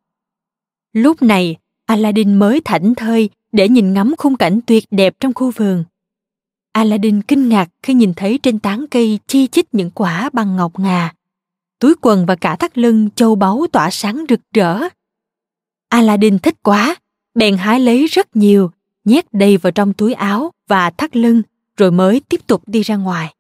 Lúc 0.94 1.22
này, 1.22 1.56
Aladdin 1.86 2.34
mới 2.34 2.62
thảnh 2.66 2.96
thơi 2.96 3.30
để 3.52 3.70
nhìn 3.70 3.94
ngắm 3.94 4.14
khung 4.18 4.38
cảnh 4.38 4.60
tuyệt 4.68 4.84
đẹp 4.92 5.16
trong 5.20 5.34
khu 5.34 5.52
vườn. 5.52 5.84
Aladdin 6.72 7.22
kinh 7.22 7.50
ngạc 7.50 7.70
khi 7.84 7.94
nhìn 7.94 8.14
thấy 8.14 8.40
trên 8.44 8.60
tán 8.60 8.86
cây 8.92 9.20
chi 9.28 9.48
chít 9.48 9.74
những 9.74 9.92
quả 9.92 10.30
bằng 10.34 10.56
ngọc 10.56 10.80
ngà. 10.80 11.14
Túi 11.80 11.94
quần 12.02 12.26
và 12.26 12.36
cả 12.36 12.56
thắt 12.56 12.78
lưng 12.78 13.10
châu 13.16 13.36
báu 13.36 13.66
tỏa 13.72 13.90
sáng 13.92 14.26
rực 14.30 14.40
rỡ. 14.54 14.80
Aladdin 15.90 16.40
thích 16.40 16.56
quá, 16.64 16.96
bèn 17.36 17.58
hái 17.58 17.80
lấy 17.80 18.08
rất 18.08 18.36
nhiều, 18.36 18.72
nhét 19.06 19.34
đầy 19.34 19.58
vào 19.58 19.72
trong 19.72 19.94
túi 19.94 20.14
áo 20.14 20.52
và 20.68 20.90
thắt 20.90 21.16
lưng 21.16 21.42
rồi 21.78 21.92
mới 21.92 22.22
tiếp 22.30 22.48
tục 22.48 22.64
đi 22.68 22.82
ra 22.82 22.96
ngoài. 22.96 23.34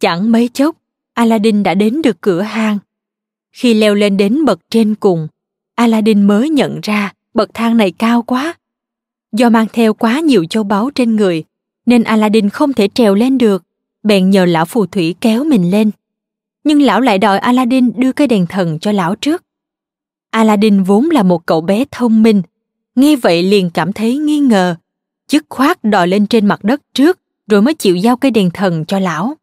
Chẳng 0.00 0.32
mấy 0.32 0.48
chốc, 0.48 0.76
Aladdin 1.14 1.62
đã 1.62 1.74
đến 1.74 2.02
được 2.02 2.20
cửa 2.20 2.42
hang. 2.42 2.78
Khi 3.52 3.74
leo 3.74 3.94
lên 3.94 4.16
đến 4.16 4.44
bậc 4.44 4.60
trên 4.70 4.94
cùng, 4.94 5.28
Aladdin 5.74 6.22
mới 6.22 6.50
nhận 6.50 6.80
ra 6.82 7.12
bậc 7.34 7.50
thang 7.54 7.76
này 7.76 7.92
cao 7.92 8.22
quá. 8.22 8.54
Do 9.32 9.50
mang 9.50 9.66
theo 9.72 9.94
quá 9.94 10.20
nhiều 10.20 10.44
châu 10.50 10.62
báu 10.62 10.90
trên 10.90 11.16
người, 11.16 11.44
nên 11.88 12.04
Aladdin 12.04 12.50
không 12.50 12.72
thể 12.72 12.88
trèo 12.94 13.14
lên 13.14 13.38
được, 13.38 13.64
bèn 14.02 14.30
nhờ 14.30 14.44
lão 14.44 14.64
phù 14.64 14.86
thủy 14.86 15.14
kéo 15.20 15.44
mình 15.44 15.70
lên. 15.70 15.90
Nhưng 16.64 16.82
lão 16.82 17.00
lại 17.00 17.18
đòi 17.18 17.38
Aladdin 17.38 17.92
đưa 17.96 18.12
cây 18.12 18.26
đèn 18.26 18.46
thần 18.46 18.78
cho 18.78 18.92
lão 18.92 19.14
trước. 19.14 19.44
Aladdin 20.30 20.82
vốn 20.82 21.10
là 21.10 21.22
một 21.22 21.46
cậu 21.46 21.60
bé 21.60 21.84
thông 21.90 22.22
minh, 22.22 22.42
nghe 22.94 23.16
vậy 23.16 23.42
liền 23.42 23.70
cảm 23.70 23.92
thấy 23.92 24.16
nghi 24.16 24.38
ngờ, 24.38 24.76
dứt 25.28 25.44
khoát 25.48 25.84
đòi 25.84 26.08
lên 26.08 26.26
trên 26.26 26.46
mặt 26.46 26.64
đất 26.64 26.80
trước 26.94 27.18
rồi 27.46 27.62
mới 27.62 27.74
chịu 27.74 27.96
giao 27.96 28.16
cây 28.16 28.30
đèn 28.30 28.50
thần 28.50 28.84
cho 28.84 28.98
lão. 28.98 29.34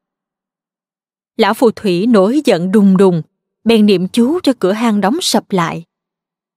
Lão 1.37 1.53
phù 1.53 1.71
thủy 1.71 2.05
nổi 2.07 2.41
giận 2.45 2.71
đùng 2.71 2.97
đùng 2.97 3.21
bèn 3.63 3.85
niệm 3.85 4.07
chú 4.07 4.39
cho 4.43 4.53
cửa 4.59 4.71
hang 4.71 5.01
đóng 5.01 5.17
sập 5.21 5.51
lại. 5.51 5.83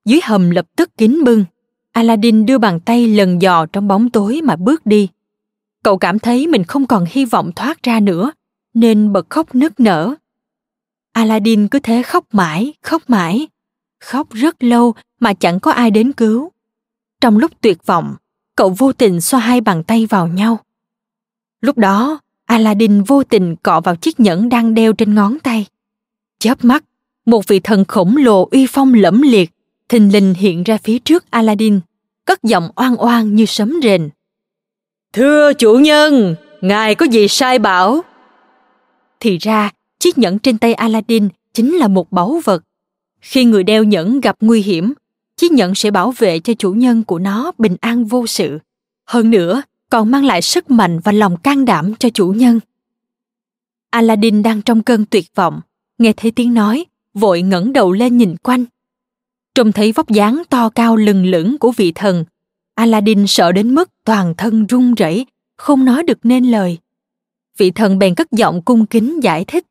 Dưới 0.05 0.21
hầm 0.23 0.51
lập 0.51 0.67
tức 0.77 0.97
kín 0.97 1.25
bưng. 1.25 1.45
Aladdin 1.93 2.47
đưa 2.47 2.59
bàn 2.59 2.81
tay 2.81 3.07
lần 3.07 3.43
dò 3.43 3.67
trong 3.67 3.89
bóng 3.89 4.11
tối 4.11 4.41
mà 4.45 4.57
bước 4.57 4.87
đi 4.87 5.09
cậu 5.85 5.99
cảm 5.99 6.19
thấy 6.19 6.47
mình 6.47 6.65
không 6.65 6.87
còn 6.87 7.05
hy 7.09 7.25
vọng 7.25 7.53
thoát 7.57 7.83
ra 7.83 8.01
nữa, 8.01 8.33
nên 8.75 9.13
bật 9.13 9.31
khóc 9.31 9.55
nức 9.55 9.81
nở. 9.81 10.15
Aladdin 11.13 11.69
cứ 11.69 11.79
thế 11.79 12.03
khóc 12.03 12.25
mãi 12.33 12.73
khóc 12.83 13.03
mãi. 13.11 13.49
Khóc 14.01 14.31
rất 14.31 14.63
lâu 14.63 14.95
mà 15.21 15.35
chẳng 15.35 15.61
có 15.61 15.71
ai 15.71 15.91
đến 15.91 16.13
cứu. 16.13 16.53
Trong 17.21 17.39
lúc 17.39 17.53
tuyệt 17.61 17.87
vọng, 17.87 18.15
cậu 18.57 18.75
vô 18.79 18.93
tình 18.93 19.21
xoa 19.21 19.41
hai 19.41 19.61
bàn 19.61 19.83
tay 19.83 20.07
vào 20.07 20.29
nhau. 20.29 20.59
Lúc 21.61 21.79
đó, 21.79 22.21
aladdin 22.47 23.03
vô 23.03 23.25
tình 23.25 23.57
cọ 23.57 23.81
vào 23.81 23.97
chiếc 23.97 24.21
nhẫn 24.21 24.49
đang 24.49 24.75
đeo 24.75 24.93
trên 24.93 25.15
ngón 25.15 25.39
tay. 25.39 25.67
Chớp 26.39 26.65
mắt, 26.65 26.85
một 27.27 27.47
vị 27.47 27.61
thần 27.61 27.85
khổng 27.85 28.17
lồ 28.17 28.49
uy 28.51 28.67
phong 28.67 28.95
lẫm 28.95 29.23
liệt, 29.23 29.51
thình 29.89 30.13
lình 30.13 30.35
hiện 30.35 30.63
ra 30.63 30.79
phía 30.79 30.99
trước 30.99 31.31
aladdin, 31.31 31.81
cất 32.25 32.43
giọng 32.43 32.71
oan 32.77 32.95
oan 32.99 33.35
như 33.35 33.47
sấm 33.47 33.75
rền 33.83 34.09
thưa 35.13 35.53
chủ 35.53 35.75
nhân, 35.75 36.35
ngài 36.61 36.95
có 36.95 37.07
gì 37.07 37.29
sai 37.29 37.59
bảo? 37.59 38.01
Thì 39.21 39.39
ra, 39.39 39.71
chiếc 39.99 40.19
nhẫn 40.19 40.39
trên 40.39 40.59
tay 40.59 40.75
aladdin 40.75 41.29
chính 41.55 41.75
là 41.75 41.89
một 41.89 42.13
báu 42.13 42.41
vật. 42.45 42.65
Khi 43.21 43.45
người 43.45 43.63
đeo 43.63 43.85
nhẫn 43.85 44.21
gặp 44.21 44.37
nguy 44.41 44.63
hiểm, 44.63 44.95
chiếc 45.37 45.53
nhẫn 45.53 45.75
sẽ 45.75 45.91
bảo 45.91 46.13
vệ 46.19 46.39
cho 46.39 46.55
chủ 46.55 46.73
nhân 46.73 47.05
của 47.05 47.19
nó 47.19 47.53
bình 47.59 47.77
an 47.81 48.05
vô 48.05 48.27
sự. 48.27 48.59
Hơn 49.07 49.31
nữa, 49.31 49.63
còn 49.91 50.11
mang 50.11 50.25
lại 50.25 50.43
sức 50.43 50.71
mạnh 50.71 51.01
và 51.05 51.13
lòng 51.13 51.37
can 51.37 51.65
đảm 51.65 51.95
cho 51.95 52.11
chủ 52.11 52.29
nhân. 52.29 52.61
Aladdin 53.91 54.43
đang 54.43 54.63
trong 54.63 54.83
cơn 54.83 55.05
tuyệt 55.05 55.27
vọng, 55.35 55.61
nghe 55.99 56.13
thấy 56.13 56.31
tiếng 56.31 56.55
nói, 56.55 56.85
vội 57.15 57.43
ngẩng 57.43 57.73
đầu 57.73 57.93
lên 57.93 58.17
nhìn 58.17 58.37
quanh. 58.37 58.65
Trông 59.55 59.73
thấy 59.73 59.93
vóc 59.93 60.09
dáng 60.09 60.43
to 60.49 60.69
cao 60.69 60.97
lừng 60.97 61.27
lững 61.27 61.59
của 61.59 61.73
vị 61.77 61.93
thần 61.93 62.25
aladdin 62.79 63.27
sợ 63.27 63.53
đến 63.53 63.75
mức 63.75 63.91
toàn 64.05 64.35
thân 64.37 64.67
run 64.67 64.95
rẩy 64.95 65.27
không 65.57 65.85
nói 65.85 66.03
được 66.03 66.19
nên 66.23 66.45
lời. 66.45 66.79
Vị 67.59 67.71
thần 67.71 67.99
bèn 67.99 68.15
cất 68.15 68.33
giọng 68.33 68.63
cung 68.63 68.87
kính 68.87 69.23
giải 69.23 69.45
thích. 69.45 69.65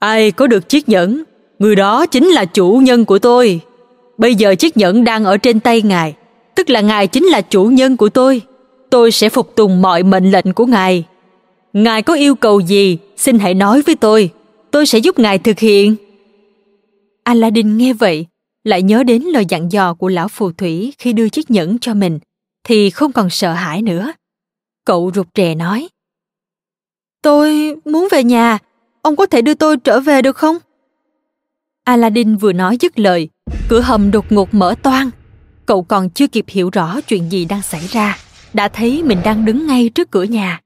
Ai 0.00 0.30
có 0.30 0.46
được 0.46 0.68
chiếc 0.68 0.88
nhẫn? 0.88 1.22
Người 1.58 1.76
đó 1.76 2.06
chính 2.06 2.26
là 2.26 2.44
chủ 2.44 2.80
nhân 2.82 3.04
của 3.04 3.18
tôi. 3.18 3.60
Bây 4.18 4.34
giờ 4.34 4.54
chiếc 4.54 4.76
nhẫn 4.76 5.04
đang 5.04 5.24
ở 5.24 5.36
trên 5.36 5.60
tay 5.60 5.82
ngài 5.82 6.14
tức 6.54 6.70
là 6.70 6.80
ngài 6.80 7.06
chính 7.06 7.24
là 7.24 7.40
chủ 7.40 7.64
nhân 7.64 7.96
của 7.96 8.08
tôi. 8.08 8.42
Tôi 8.90 9.10
sẽ 9.10 9.28
phục 9.28 9.56
tùng 9.56 9.82
mọi 9.82 10.02
mệnh 10.02 10.30
lệnh 10.30 10.52
của 10.54 10.66
ngài. 10.66 11.04
Ngài 11.72 12.02
có 12.02 12.14
yêu 12.14 12.34
cầu 12.34 12.60
gì 12.60 12.98
xin 13.16 13.38
hãy 13.38 13.54
nói 13.54 13.82
với 13.82 13.94
tôi. 13.94 14.30
Tôi 14.70 14.86
sẽ 14.86 14.98
giúp 14.98 15.18
ngài 15.18 15.38
thực 15.38 15.58
hiện. 15.58 15.96
Aladdin 17.22 17.76
nghe 17.76 17.92
vậy 17.92 18.26
lại 18.64 18.82
nhớ 18.82 19.02
đến 19.04 19.22
lời 19.22 19.44
dặn 19.48 19.72
dò 19.72 19.94
của 19.94 20.08
lão 20.08 20.28
phù 20.28 20.52
thủy 20.52 20.94
khi 20.98 21.12
đưa 21.12 21.28
chiếc 21.28 21.50
nhẫn 21.50 21.78
cho 21.78 21.94
mình 21.94 22.18
thì 22.64 22.90
không 22.90 23.12
còn 23.12 23.30
sợ 23.30 23.52
hãi 23.52 23.82
nữa. 23.82 24.12
Cậu 24.84 25.10
rụt 25.14 25.26
rè 25.34 25.54
nói 25.54 25.88
tôi 27.24 27.76
muốn 27.84 28.08
về 28.10 28.24
nhà 28.24 28.58
ông 29.02 29.16
có 29.16 29.26
thể 29.26 29.42
đưa 29.42 29.54
tôi 29.54 29.76
trở 29.76 30.00
về 30.00 30.22
được 30.22 30.36
không? 30.36 30.56
Aladdin 31.84 32.36
vừa 32.36 32.52
nói 32.52 32.76
dứt 32.80 32.98
lời 32.98 33.28
cửa 33.68 33.80
hầm 33.80 34.10
đột 34.10 34.32
ngột 34.32 34.54
mở 34.54 34.74
toang. 34.82 35.10
Cậu 35.66 35.82
còn 35.82 36.10
chưa 36.10 36.26
kịp 36.26 36.44
hiểu 36.48 36.70
rõ 36.70 37.00
chuyện 37.00 37.30
gì 37.30 37.44
đang 37.44 37.62
xảy 37.62 37.86
ra 37.86 38.18
đã 38.52 38.68
thấy 38.68 39.02
mình 39.02 39.18
đang 39.24 39.44
đứng 39.44 39.66
ngay 39.66 39.88
trước 39.88 40.10
cửa 40.10 40.22
nhà. 40.22 40.60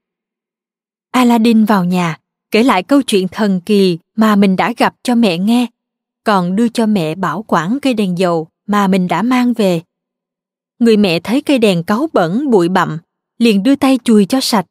Aladdin 1.11 1.65
vào 1.65 1.85
nhà 1.85 2.17
kể 2.51 2.63
lại 2.63 2.83
câu 2.83 3.01
chuyện 3.01 3.27
thần 3.27 3.61
kỳ 3.61 3.97
mà 4.15 4.35
mình 4.35 4.55
đã 4.55 4.73
gặp 4.77 4.95
cho 5.03 5.15
mẹ 5.15 5.37
nghe 5.37 5.67
còn 6.23 6.55
đưa 6.55 6.69
cho 6.69 6.85
mẹ 6.85 7.15
bảo 7.15 7.45
quản 7.47 7.77
cây 7.81 7.93
đèn 7.93 8.17
dầu 8.17 8.47
mà 8.67 8.87
mình 8.87 9.07
đã 9.07 9.21
mang 9.21 9.53
về. 9.53 9.81
Người 10.79 10.97
mẹ 10.97 11.19
thấy 11.19 11.41
cây 11.41 11.59
đèn 11.59 11.83
cáu 11.83 12.09
bẩn, 12.13 12.49
bụi 12.51 12.69
bặm, 12.69 12.97
liền 13.37 13.63
đưa 13.63 13.75
tay 13.75 13.99
chùi 14.03 14.25
cho 14.25 14.41
sạch. 14.41 14.65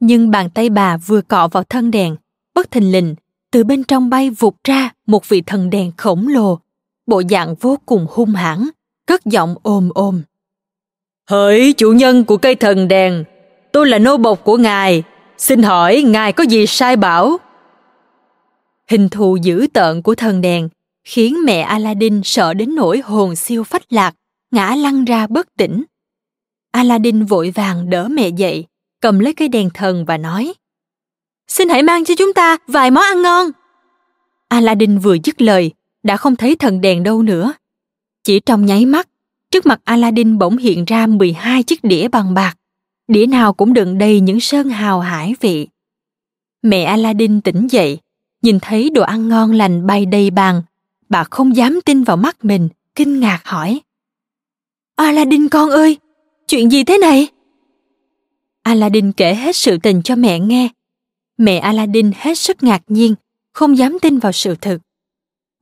Nhưng 0.00 0.30
bàn 0.30 0.50
tay 0.50 0.70
bà 0.70 0.96
vừa 0.96 1.20
cọ 1.20 1.48
vào 1.48 1.64
thân 1.64 1.90
đèn, 1.90 2.16
bất 2.54 2.70
thình 2.70 2.92
lình, 2.92 3.14
từ 3.50 3.64
bên 3.64 3.84
trong 3.84 4.10
bay 4.10 4.30
vụt 4.30 4.54
ra 4.64 4.90
một 5.06 5.28
vị 5.28 5.42
thần 5.42 5.70
đèn 5.70 5.92
khổng 5.96 6.28
lồ, 6.28 6.58
bộ 7.06 7.22
dạng 7.30 7.54
vô 7.54 7.78
cùng 7.86 8.06
hung 8.10 8.30
hãn, 8.30 8.68
cất 9.06 9.24
giọng 9.24 9.54
ồm 9.62 9.88
ồm. 9.94 10.22
Hỡi 11.30 11.72
chủ 11.72 11.92
nhân 11.92 12.24
của 12.24 12.36
cây 12.36 12.54
thần 12.54 12.88
đèn, 12.88 13.24
tôi 13.72 13.86
là 13.86 13.98
nô 13.98 14.16
bộc 14.16 14.44
của 14.44 14.56
ngài, 14.56 15.02
xin 15.38 15.62
hỏi 15.62 16.02
ngài 16.02 16.32
có 16.32 16.44
gì 16.44 16.66
sai 16.66 16.96
bảo? 16.96 17.38
Hình 18.90 19.08
thù 19.08 19.36
dữ 19.36 19.66
tợn 19.72 20.02
của 20.02 20.14
thần 20.14 20.40
đèn 20.40 20.68
khiến 21.04 21.36
mẹ 21.44 21.60
aladdin 21.60 22.20
sợ 22.24 22.54
đến 22.54 22.74
nỗi 22.74 22.98
hồn 22.98 23.36
siêu 23.36 23.64
phách 23.64 23.92
lạc, 23.92 24.14
ngã 24.50 24.74
lăn 24.74 25.04
ra 25.04 25.26
bất 25.26 25.56
tỉnh. 25.56 25.84
Aladdin 26.72 27.24
vội 27.24 27.50
vàng 27.50 27.90
đỡ 27.90 28.08
mẹ 28.08 28.28
dậy, 28.28 28.64
cầm 29.00 29.18
lấy 29.18 29.34
cây 29.34 29.48
đèn 29.48 29.70
thần 29.74 30.04
và 30.04 30.16
nói, 30.16 30.54
xin 31.48 31.68
hãy 31.68 31.82
mang 31.82 32.04
cho 32.04 32.14
chúng 32.18 32.32
ta 32.32 32.56
vài 32.66 32.90
món 32.90 33.04
ăn 33.04 33.22
ngon. 33.22 33.50
Aladdin 34.48 34.98
vừa 34.98 35.16
dứt 35.24 35.42
lời, 35.42 35.72
đã 36.02 36.16
không 36.16 36.36
thấy 36.36 36.56
thần 36.56 36.80
đèn 36.80 37.02
đâu 37.02 37.22
nữa. 37.22 37.52
Chỉ 38.24 38.40
trong 38.40 38.66
nháy 38.66 38.86
mắt, 38.86 39.08
trước 39.50 39.66
mặt 39.66 39.80
aladdin 39.84 40.38
bỗng 40.38 40.56
hiện 40.56 40.84
ra 40.84 41.06
12 41.06 41.62
chiếc 41.62 41.84
đĩa 41.84 42.08
bằng 42.08 42.34
bạc. 42.34 42.54
Đĩa 43.08 43.26
nào 43.26 43.52
cũng 43.52 43.74
đựng 43.74 43.98
đầy 43.98 44.20
những 44.20 44.40
sơn 44.40 44.68
hào 44.68 45.00
hải 45.00 45.34
vị. 45.40 45.68
Mẹ 46.62 46.84
aladdin 46.84 47.40
tỉnh 47.40 47.66
dậy 47.70 47.98
nhìn 48.42 48.58
thấy 48.62 48.90
đồ 48.90 49.02
ăn 49.02 49.28
ngon 49.28 49.52
lành 49.52 49.86
bay 49.86 50.06
đầy 50.06 50.30
bàn, 50.30 50.62
bà 51.08 51.24
không 51.24 51.56
dám 51.56 51.80
tin 51.84 52.02
vào 52.02 52.16
mắt 52.16 52.44
mình, 52.44 52.68
kinh 52.94 53.20
ngạc 53.20 53.40
hỏi. 53.44 53.80
Aladdin 54.96 55.48
con 55.48 55.70
ơi, 55.70 55.98
chuyện 56.48 56.70
gì 56.70 56.84
thế 56.84 56.98
này? 56.98 57.28
Aladdin 58.62 59.12
kể 59.12 59.34
hết 59.34 59.56
sự 59.56 59.78
tình 59.82 60.02
cho 60.02 60.16
mẹ 60.16 60.38
nghe. 60.38 60.68
Mẹ 61.38 61.58
aladdin 61.58 62.12
hết 62.16 62.38
sức 62.38 62.62
ngạc 62.62 62.82
nhiên, 62.88 63.14
không 63.52 63.78
dám 63.78 63.98
tin 64.02 64.18
vào 64.18 64.32
sự 64.32 64.54
thực. 64.60 64.80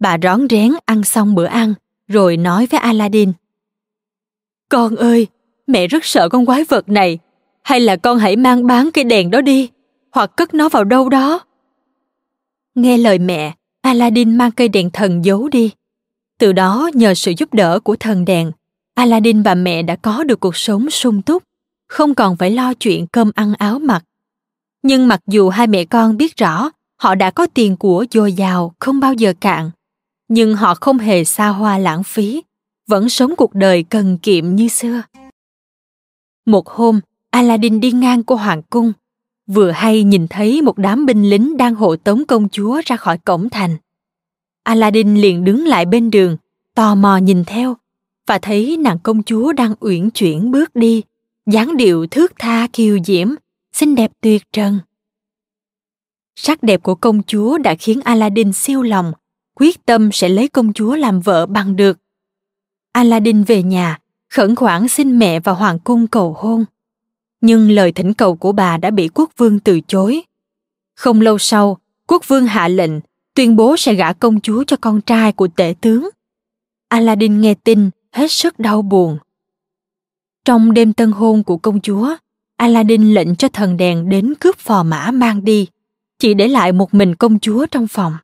Bà 0.01 0.17
rón 0.23 0.47
rén 0.51 0.73
ăn 0.85 1.05
xong 1.05 1.35
bữa 1.35 1.45
ăn, 1.45 1.75
rồi 2.09 2.37
nói 2.37 2.67
với 2.67 2.81
aladdin. 2.81 3.33
Con 4.69 4.97
ơi, 4.97 5.27
mẹ 5.67 5.87
rất 5.87 6.05
sợ 6.05 6.29
con 6.29 6.47
quái 6.47 6.65
vật 6.65 6.89
này, 6.89 7.19
hay 7.63 7.81
là 7.81 7.97
con 7.97 8.19
hãy 8.19 8.37
mang 8.37 8.67
bán 8.67 8.91
cây 8.95 9.05
đèn 9.05 9.31
đó 9.31 9.41
đi, 9.41 9.71
hoặc 10.11 10.37
cất 10.37 10.55
nó 10.55 10.69
vào 10.69 10.85
đâu 10.85 11.09
đó 11.09 11.41
nghe 12.83 12.99
lời 12.99 13.19
mẹ, 13.19 13.55
aladdin 13.83 14.37
mang 14.37 14.51
cây 14.51 14.69
đèn 14.69 14.91
thần 14.91 15.25
giấu 15.25 15.49
đi. 15.49 15.71
Từ 16.39 16.53
đó, 16.53 16.91
nhờ 16.95 17.15
sự 17.15 17.33
giúp 17.37 17.55
đỡ 17.55 17.81
của 17.81 17.97
thần 17.97 18.25
đèn, 18.25 18.53
aladdin 18.95 19.43
và 19.43 19.55
mẹ 19.55 19.83
đã 19.83 19.97
có 19.97 20.25
được 20.25 20.41
cuộc 20.41 20.57
sống 20.57 20.91
sung 20.91 21.23
túc, 21.23 21.43
không 21.89 22.15
còn 22.15 22.37
phải 22.37 22.51
lo 22.51 22.75
chuyện 22.75 23.07
cơm 23.07 23.31
ăn 23.35 23.55
áo 23.55 23.79
mặc. 23.79 24.05
Nhưng 24.83 25.09
mặc 25.09 25.21
dù 25.27 25.49
hai 25.49 25.67
mẹ 25.67 25.85
con 25.85 26.17
biết 26.17 26.37
rõ, 26.37 26.71
họ 26.97 27.15
đã 27.15 27.31
có 27.31 27.47
tiền 27.55 27.77
của 27.77 28.05
dồi 28.11 28.33
dào 28.33 28.75
không 28.79 29.01
bao 29.01 29.15
giờ 29.15 29.35
cạn, 29.41 29.71
nhưng 30.29 30.55
họ 30.55 30.75
không 30.75 30.99
hề 30.99 31.25
xa 31.25 31.49
hoa 31.49 31.79
lãng 31.79 32.03
phí, 32.05 32.43
vẫn 32.87 33.09
sống 33.09 33.37
cuộc 33.37 33.55
đời 33.55 33.83
cần 33.83 34.19
kiệm 34.19 34.55
như 34.55 34.69
xưa. 34.69 35.03
Một 36.47 36.69
hôm, 36.69 37.01
aladdin 37.31 37.81
đi 37.81 37.93
ngang 37.93 38.23
qua 38.23 38.37
hoàng 38.37 38.63
cung 38.63 38.93
vừa 39.49 39.71
hay 39.71 40.03
nhìn 40.03 40.27
thấy 40.29 40.63
một 40.63 40.79
đám 40.79 41.07
binh 41.07 41.31
lính 41.31 41.57
đang 41.57 41.75
hộ 41.75 41.97
tống 41.97 42.25
công 42.25 42.49
chúa 42.49 42.81
ra 42.87 42.97
khỏi 42.97 43.19
cổng 43.19 43.51
thành. 43.51 43.77
Aladdin 44.63 45.15
liền 45.15 45.45
đứng 45.45 45.67
lại 45.67 45.87
bên 45.87 46.11
đường, 46.11 46.37
tò 46.75 46.95
mò 46.95 47.17
nhìn 47.17 47.45
theo, 47.45 47.77
và 48.27 48.39
thấy 48.39 48.77
nàng 48.77 48.99
công 48.99 49.23
chúa 49.23 49.53
đang 49.53 49.75
uyển 49.81 50.11
chuyển 50.11 50.51
bước 50.51 50.77
đi, 50.77 51.03
dáng 51.47 51.77
điệu 51.77 52.07
thước 52.07 52.33
tha 52.39 52.69
kiều 52.73 52.99
diễm, 53.05 53.29
xinh 53.73 53.95
đẹp 53.95 54.11
tuyệt 54.21 54.43
trần. 54.53 54.79
Sắc 56.37 56.63
đẹp 56.63 56.83
của 56.83 56.95
công 56.95 57.23
chúa 57.23 57.59
đã 57.59 57.75
khiến 57.75 58.01
aladdin 58.05 58.53
siêu 58.53 58.83
lòng, 58.83 59.13
quyết 59.55 59.87
tâm 59.87 60.13
sẽ 60.13 60.29
lấy 60.29 60.49
công 60.49 60.73
chúa 60.73 60.95
làm 60.95 61.21
vợ 61.21 61.47
bằng 61.47 61.77
được. 61.77 61.99
Aladdin 62.93 63.43
về 63.43 63.63
nhà, 63.63 63.99
khẩn 64.31 64.55
khoản 64.55 64.89
xin 64.89 65.19
mẹ 65.19 65.41
và 65.41 65.53
hoàng 65.53 65.79
cung 65.79 66.07
cầu 66.07 66.37
hôn 66.39 66.65
nhưng 67.41 67.71
lời 67.71 67.93
thỉnh 67.93 68.15
cầu 68.15 68.37
của 68.37 68.53
bà 68.53 68.77
đã 68.77 68.91
bị 68.91 69.09
quốc 69.15 69.31
vương 69.37 69.61
từ 69.61 69.81
chối. 69.81 70.23
Không 70.95 71.21
lâu 71.21 71.39
sau, 71.39 71.79
quốc 72.07 72.29
vương 72.29 72.47
hạ 72.47 72.69
lệnh, 72.69 72.91
tuyên 73.35 73.57
bố 73.57 73.77
sẽ 73.77 73.95
gả 73.95 74.13
công 74.13 74.41
chúa 74.41 74.65
cho 74.65 74.77
con 74.81 75.01
trai 75.01 75.33
của 75.33 75.49
tể 75.49 75.75
tướng. 75.81 76.09
Aladdin 76.89 77.41
nghe 77.41 77.55
tin, 77.55 77.91
hết 78.13 78.31
sức 78.31 78.59
đau 78.59 78.83
buồn. 78.83 79.19
Trong 80.45 80.75
đêm 80.75 80.93
tân 80.93 81.11
hôn 81.11 81.45
của 81.45 81.57
công 81.57 81.81
chúa, 81.81 82.17
aladdin 82.57 83.15
lệnh 83.15 83.37
cho 83.37 83.49
thần 83.49 83.77
đèn 83.77 84.09
đến 84.09 84.35
cướp 84.41 84.59
phò 84.59 84.83
mã 84.83 85.11
mang 85.11 85.45
đi, 85.45 85.67
chỉ 86.19 86.35
để 86.35 86.49
lại 86.49 86.73
một 86.73 86.95
mình 86.95 87.15
công 87.15 87.39
chúa 87.39 87.67
trong 87.67 87.89
phòng. 87.89 88.17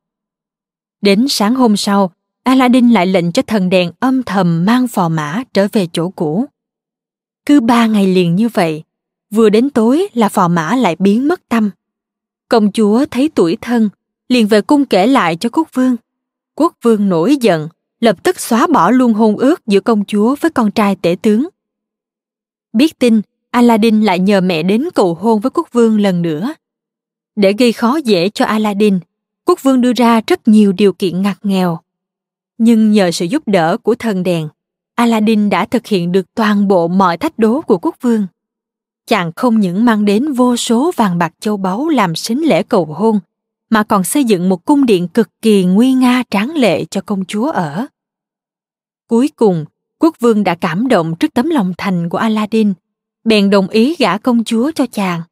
Đến 1.00 1.26
sáng 1.28 1.54
hôm 1.54 1.76
sau, 1.76 2.10
aladdin 2.42 2.90
lại 2.90 3.06
lệnh 3.06 3.32
cho 3.32 3.42
thần 3.42 3.68
đèn 3.68 3.92
âm 4.00 4.22
thầm 4.22 4.64
mang 4.64 4.88
phò 4.88 5.08
mã 5.08 5.42
trở 5.52 5.68
về 5.72 5.86
chỗ 5.92 6.08
cũ. 6.08 6.44
Cứ 7.46 7.60
ba 7.60 7.86
ngày 7.86 8.06
liền 8.06 8.36
như 8.36 8.48
vậy 8.48 8.82
vừa 9.34 9.48
đến 9.48 9.70
tối 9.70 10.08
là 10.14 10.28
phò 10.28 10.48
mã 10.48 10.76
lại 10.76 10.96
biến 10.98 11.28
mất 11.28 11.48
tâm 11.48 11.70
công 12.48 12.72
chúa 12.72 13.04
thấy 13.10 13.30
tuổi 13.34 13.56
thân 13.60 13.88
liền 14.28 14.46
về 14.46 14.60
cung 14.60 14.84
kể 14.84 15.06
lại 15.06 15.36
cho 15.36 15.48
quốc 15.52 15.68
vương 15.74 15.96
quốc 16.54 16.74
vương 16.82 17.08
nổi 17.08 17.36
giận 17.40 17.68
lập 18.00 18.22
tức 18.22 18.40
xóa 18.40 18.66
bỏ 18.66 18.90
luôn 18.90 19.14
hôn 19.14 19.36
ước 19.36 19.66
giữa 19.66 19.80
công 19.80 20.04
chúa 20.04 20.36
với 20.40 20.50
con 20.50 20.70
trai 20.70 20.96
tể 20.96 21.16
tướng 21.22 21.48
biết 22.72 22.98
tin 22.98 23.20
aladdin 23.50 24.02
lại 24.02 24.18
nhờ 24.18 24.40
mẹ 24.40 24.62
đến 24.62 24.88
cầu 24.94 25.14
hôn 25.14 25.40
với 25.40 25.50
quốc 25.50 25.68
vương 25.72 26.00
lần 26.00 26.22
nữa 26.22 26.54
để 27.36 27.52
gây 27.58 27.72
khó 27.72 27.96
dễ 27.96 28.28
cho 28.28 28.44
aladdin 28.44 28.98
quốc 29.44 29.62
vương 29.62 29.80
đưa 29.80 29.92
ra 29.92 30.20
rất 30.26 30.48
nhiều 30.48 30.72
điều 30.72 30.92
kiện 30.92 31.22
ngặt 31.22 31.36
nghèo. 31.42 31.78
Nhưng 32.58 32.92
nhờ 32.92 33.10
sự 33.10 33.24
giúp 33.24 33.42
đỡ 33.46 33.76
của 33.82 33.94
thần 33.94 34.22
đèn, 34.22 34.48
Aladdin 34.94 35.50
đã 35.50 35.66
thực 35.66 35.86
hiện 35.86 36.12
được 36.12 36.34
toàn 36.34 36.68
bộ 36.68 36.88
mọi 36.88 37.16
thách 37.16 37.38
đố 37.38 37.60
của 37.60 37.78
quốc 37.78 37.96
vương. 38.00 38.26
Chàng 39.06 39.32
không 39.36 39.60
những 39.60 39.84
mang 39.84 40.04
đến 40.04 40.32
vô 40.32 40.56
số 40.56 40.92
vàng 40.96 41.18
bạc 41.18 41.32
châu 41.40 41.56
báu 41.56 41.88
làm 41.88 42.16
sính 42.16 42.48
lễ 42.48 42.62
cầu 42.62 42.84
hôn, 42.84 43.20
mà 43.70 43.82
còn 43.82 44.04
xây 44.04 44.24
dựng 44.24 44.48
một 44.48 44.64
cung 44.64 44.86
điện 44.86 45.08
cực 45.08 45.28
kỳ 45.42 45.64
nguy 45.64 45.92
nga 45.92 46.22
tráng 46.30 46.50
lệ 46.50 46.84
cho 46.84 47.00
công 47.00 47.24
chúa 47.24 47.50
ở. 47.50 47.86
Cuối 49.08 49.30
cùng, 49.36 49.64
quốc 49.98 50.16
vương 50.20 50.44
đã 50.44 50.54
cảm 50.54 50.88
động 50.88 51.16
trước 51.16 51.34
tấm 51.34 51.50
lòng 51.50 51.72
thành 51.78 52.08
của 52.08 52.18
Aladdin, 52.18 52.74
bèn 53.24 53.50
đồng 53.50 53.68
ý 53.68 53.96
gả 53.98 54.18
công 54.18 54.44
chúa 54.44 54.70
cho 54.74 54.86
chàng. 54.86 55.22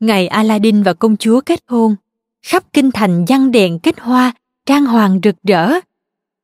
Ngày 0.00 0.28
Aladdin 0.28 0.82
và 0.82 0.92
công 0.92 1.16
chúa 1.16 1.40
kết 1.40 1.60
hôn, 1.66 1.96
khắp 2.42 2.64
kinh 2.72 2.90
thành 2.90 3.24
giăng 3.28 3.50
đèn 3.50 3.78
kết 3.78 4.00
hoa, 4.00 4.32
trang 4.66 4.86
hoàng 4.86 5.20
rực 5.22 5.36
rỡ. 5.42 5.72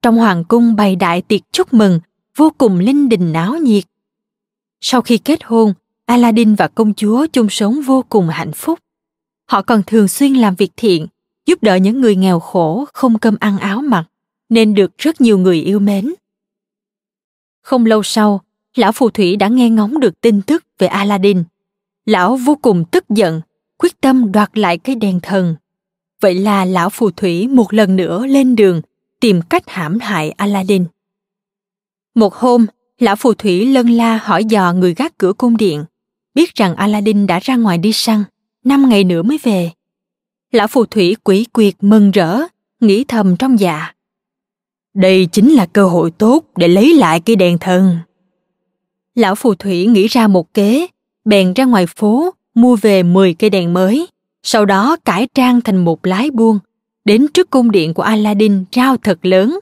Trong 0.03 0.17
hoàng 0.17 0.45
cung 0.45 0.77
bày 0.77 0.97
đại 0.97 1.23
tiệc 1.23 1.41
chúc 1.53 1.75
mừng, 1.75 2.01
vô 2.37 2.53
cùng 2.59 2.79
linh 2.79 3.09
đình 3.09 3.33
náo 3.33 3.57
nhiệt. 3.57 3.85
Sau 4.81 5.03
khi 5.03 5.19
kết 5.19 5.45
hôn, 5.45 5.75
Aladdin 6.07 6.55
và 6.55 6.69
công 6.69 6.95
chúa 6.95 7.27
chung 7.33 7.49
sống 7.51 7.81
vô 7.87 8.05
cùng 8.09 8.29
hạnh 8.29 8.53
phúc. 8.53 8.79
Họ 9.51 9.63
còn 9.63 9.83
thường 9.87 10.09
xuyên 10.09 10.35
làm 10.35 10.55
việc 10.55 10.73
thiện, 10.77 11.07
giúp 11.47 11.63
đỡ 11.63 11.77
những 11.77 12.01
người 12.01 12.17
nghèo 12.17 12.41
khổ 12.41 12.85
không 12.93 13.19
cơm 13.19 13.37
ăn 13.41 13.59
áo 13.59 13.83
mặc, 13.83 14.05
nên 14.49 14.75
được 14.75 14.99
rất 14.99 15.21
nhiều 15.21 15.39
người 15.39 15.61
yêu 15.61 15.79
mến. 15.79 16.15
Không 17.63 17.87
lâu 17.87 18.03
sau, 18.03 18.41
lão 18.77 18.93
phù 18.93 19.11
thủy 19.11 19.37
đã 19.37 19.49
nghe 19.49 19.71
ngóng 19.71 20.01
được 20.01 20.21
tin 20.21 20.43
tức 20.43 20.65
về 20.79 20.87
Aladdin. 20.87 21.45
Lão 22.07 22.37
vô 22.37 22.59
cùng 22.63 22.85
tức 22.91 23.05
giận, 23.09 23.41
quyết 23.79 24.01
tâm 24.01 24.33
đoạt 24.33 24.59
lại 24.59 24.79
cây 24.79 24.95
đèn 24.95 25.21
thần. 25.21 25.57
Vậy 26.21 26.35
là 26.35 26.65
lão 26.65 26.91
phù 26.91 27.11
thủy 27.11 27.49
một 27.49 27.75
lần 27.75 27.97
nữa 27.97 28.27
lên 28.27 28.57
đường 28.57 28.83
tìm 29.21 29.41
cách 29.49 29.63
hãm 29.67 29.99
hại 29.99 30.31
Aladdin. 30.31 30.85
Một 32.15 32.35
hôm, 32.35 32.67
lão 32.99 33.17
phù 33.17 33.35
thủy 33.35 33.67
lân 33.67 33.91
la 33.91 34.21
hỏi 34.23 34.45
dò 34.45 34.73
người 34.73 34.95
gác 34.95 35.19
cửa 35.19 35.33
cung 35.33 35.57
điện, 35.57 35.85
biết 36.35 36.55
rằng 36.55 36.77
Aladdin 36.77 37.27
đã 37.27 37.39
ra 37.43 37.57
ngoài 37.57 37.79
đi 37.79 37.93
săn, 37.93 38.25
năm 38.65 38.89
ngày 38.89 39.05
nữa 39.05 39.23
mới 39.23 39.39
về. 39.43 39.71
Lão 40.53 40.67
phù 40.67 40.87
thủy 40.87 41.17
quỷ 41.25 41.47
quyệt 41.53 41.75
mừng 41.81 42.11
rỡ, 42.11 42.41
nghĩ 42.81 43.05
thầm 43.05 43.37
trong 43.37 43.61
dạ. 43.61 43.93
Đây 44.95 45.29
chính 45.33 45.53
là 45.53 45.67
cơ 45.67 45.89
hội 45.89 46.11
tốt 46.11 46.45
để 46.57 46.69
lấy 46.69 46.95
lại 46.95 47.21
cây 47.21 47.37
đèn 47.37 47.59
thần. 47.59 47.99
Lão 49.15 49.35
phù 49.35 49.55
thủy 49.55 49.87
nghĩ 49.87 50.07
ra 50.07 50.29
một 50.29 50.55
kế, 50.55 50.87
bèn 51.25 51.53
ra 51.53 51.65
ngoài 51.65 51.87
phố 51.87 52.31
mua 52.55 52.77
về 52.77 53.03
10 53.03 53.35
cây 53.35 53.51
đèn 53.51 53.73
mới, 53.73 54.07
sau 54.43 54.65
đó 54.65 54.97
cải 55.05 55.29
trang 55.35 55.61
thành 55.61 55.85
một 55.85 56.07
lái 56.07 56.31
buôn, 56.31 56.59
đến 57.05 57.27
trước 57.35 57.51
cung 57.51 57.71
điện 57.71 57.95
của 57.95 58.03
Aladdin 58.03 58.65
rao 58.73 58.97
thật 58.97 59.19
lớn. 59.23 59.59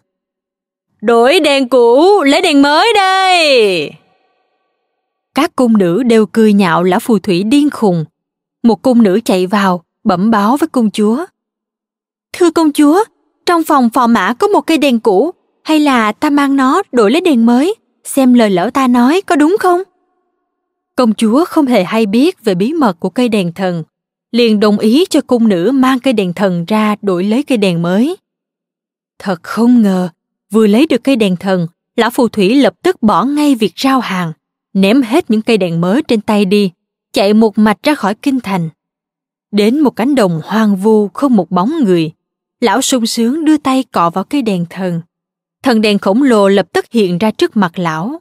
Đổi 1.07 1.41
đèn 1.41 1.69
cũ, 1.69 2.23
lấy 2.23 2.43
đèn 2.43 2.63
mới 2.63 2.93
đây! 2.95 3.91
Các 5.35 5.57
cung 5.57 5.79
nữ 5.79 6.03
đều 6.03 6.27
cười 6.27 6.53
nhạo 6.53 6.83
lão 6.83 7.01
phù 7.01 7.19
thủy 7.19 7.43
điên 7.43 7.71
khùng. 7.71 8.05
Một 8.63 8.83
cung 8.83 9.03
nữ 9.03 9.21
chạy 9.25 9.47
vào, 9.47 9.85
bẩm 10.05 10.31
báo 10.31 10.57
với 10.57 10.69
công 10.69 10.91
chúa. 10.91 11.25
Thưa 12.33 12.51
công 12.51 12.73
chúa, 12.73 13.05
trong 13.47 13.65
phòng 13.65 13.91
phò 13.91 14.07
mã 14.07 14.35
có 14.35 14.49
một 14.49 14.61
cây 14.61 14.79
đèn 14.79 15.01
cũ, 15.01 15.31
hay 15.65 15.81
là 15.81 16.13
ta 16.13 16.31
mang 16.31 16.57
nó 16.57 16.83
đổi 16.93 17.11
lấy 17.11 17.21
đèn 17.21 17.47
mới, 17.47 17.75
xem 18.05 18.35
lời 18.35 18.51
lỡ 18.51 18.71
ta 18.75 18.87
nói 18.87 19.21
có 19.27 19.37
đúng 19.37 19.57
không? 19.61 19.83
Công 20.97 21.15
chúa 21.15 21.45
không 21.45 21.67
hề 21.67 21.85
hay 21.85 22.07
biết 22.07 22.45
về 22.45 22.55
bí 22.55 22.73
mật 22.73 23.01
của 23.01 23.11
cây 23.11 23.29
đèn 23.29 23.53
thần, 23.53 23.83
liền 24.33 24.61
đồng 24.61 24.79
ý 24.79 25.05
cho 25.11 25.21
cung 25.21 25.49
nữ 25.49 25.71
mang 25.75 25.99
cây 26.01 26.13
đèn 26.13 26.33
thần 26.33 26.65
ra 26.65 26.97
đổi 27.03 27.25
lấy 27.25 27.43
cây 27.43 27.59
đèn 27.59 27.83
mới. 27.83 28.17
Thật 29.19 29.43
không 29.43 29.83
ngờ, 29.83 30.09
vừa 30.55 30.67
lấy 30.67 30.87
được 30.87 31.05
cây 31.05 31.17
đèn 31.17 31.37
thần, 31.37 31.67
lão 31.97 32.11
phù 32.11 32.29
thủy 32.29 32.55
lập 32.55 32.75
tức 32.83 33.03
bỏ 33.03 33.25
ngay 33.25 33.55
việc 33.55 33.73
rao 33.77 34.01
hàng, 34.01 34.33
ném 34.73 35.03
hết 35.03 35.31
những 35.31 35.43
cây 35.43 35.59
đèn 35.59 35.81
mới 35.81 36.03
trên 36.03 36.21
tay 36.21 36.45
đi, 36.45 36.71
chạy 37.13 37.35
một 37.35 37.59
mạch 37.59 37.83
ra 37.83 37.95
khỏi 37.95 38.15
kinh 38.15 38.41
thành. 38.41 38.69
Đến 39.51 39.81
một 39.81 39.91
cánh 39.91 40.15
đồng 40.15 40.41
hoang 40.45 40.77
vu 40.77 41.09
không 41.09 41.37
một 41.37 41.51
bóng 41.51 41.73
người, 41.85 42.13
lão 42.61 42.83
sung 42.83 43.07
sướng 43.07 43.45
đưa 43.45 43.57
tay 43.57 43.85
cọ 43.93 44.11
vào 44.11 44.25
cây 44.25 44.43
đèn 44.43 44.67
thần. 44.71 45.01
Thần 45.63 45.81
đèn 45.81 45.99
khổng 45.99 46.23
lồ 46.23 46.49
lập 46.49 46.67
tức 46.73 46.85
hiện 46.91 47.19
ra 47.19 47.31
trước 47.31 47.57
mặt 47.57 47.79
lão. 47.79 48.21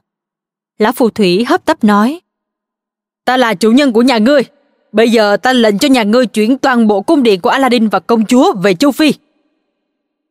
Lão 0.79 0.91
phù 0.91 1.09
thủy 1.09 1.45
hấp 1.45 1.65
tấp 1.65 1.83
nói, 1.83 2.19
Ta 3.25 3.37
là 3.37 3.53
chủ 3.53 3.71
nhân 3.71 3.93
của 3.93 4.01
nhà 4.01 4.17
ngươi, 4.17 4.43
bây 4.91 5.09
giờ 5.09 5.37
ta 5.37 5.53
lệnh 5.53 5.77
cho 5.77 5.87
nhà 5.87 6.03
ngươi 6.03 6.25
chuyển 6.25 6.57
toàn 6.57 6.87
bộ 6.87 7.01
cung 7.01 7.23
điện 7.23 7.41
của 7.41 7.49
Aladdin 7.49 7.87
và 7.87 7.99
công 7.99 8.25
chúa 8.25 8.53
về 8.63 8.75
châu 8.75 8.91
Phi. 8.91 9.13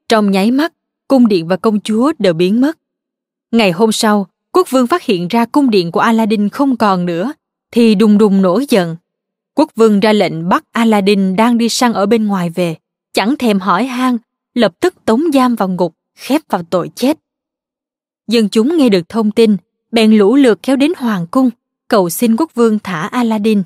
Trong 0.09 0.31
nháy 0.31 0.51
mắt, 0.51 0.73
cung 1.13 1.29
điện 1.29 1.47
và 1.47 1.57
công 1.57 1.81
chúa 1.81 2.13
đều 2.19 2.33
biến 2.33 2.61
mất. 2.61 2.79
Ngày 3.51 3.71
hôm 3.71 3.93
sau, 3.93 4.27
quốc 4.53 4.71
vương 4.71 4.87
phát 4.87 5.03
hiện 5.03 5.29
ra 5.29 5.45
cung 5.45 5.71
điện 5.71 5.93
của 5.93 6.01
Aladdin 6.01 6.49
không 6.49 6.77
còn 6.77 7.07
nữa, 7.07 7.33
thì 7.71 7.95
đùng 7.95 8.19
đùng 8.19 8.43
nổi 8.43 8.67
giận. 8.69 8.97
Quốc 9.55 9.71
vương 9.77 10.01
ra 10.01 10.13
lệnh 10.13 10.49
bắt 10.49 10.65
Aladdin 10.73 11.37
đang 11.37 11.59
đi 11.59 11.69
săn 11.69 11.93
ở 11.93 12.07
bên 12.07 12.27
ngoài 12.27 12.51
về, 12.51 12.77
chẳng 13.13 13.35
thèm 13.39 13.61
hỏi 13.61 13.85
han, 13.85 14.19
lập 14.55 14.73
tức 14.81 14.95
tống 15.05 15.23
giam 15.35 15.57
vào 15.57 15.69
ngục, 15.69 15.95
khép 16.15 16.43
vào 16.49 16.63
tội 16.71 16.91
chết. 16.95 17.19
Dân 18.29 18.49
chúng 18.49 18.77
nghe 18.77 18.89
được 18.89 19.09
thông 19.09 19.31
tin, 19.31 19.57
bèn 19.91 20.13
lũ 20.13 20.37
lượt 20.37 20.59
kéo 20.63 20.77
đến 20.77 20.93
hoàng 20.97 21.27
cung, 21.31 21.51
cầu 21.89 22.11
xin 22.11 22.37
quốc 22.37 22.55
vương 22.55 22.79
thả 22.79 23.01
Aladdin. 23.01 23.63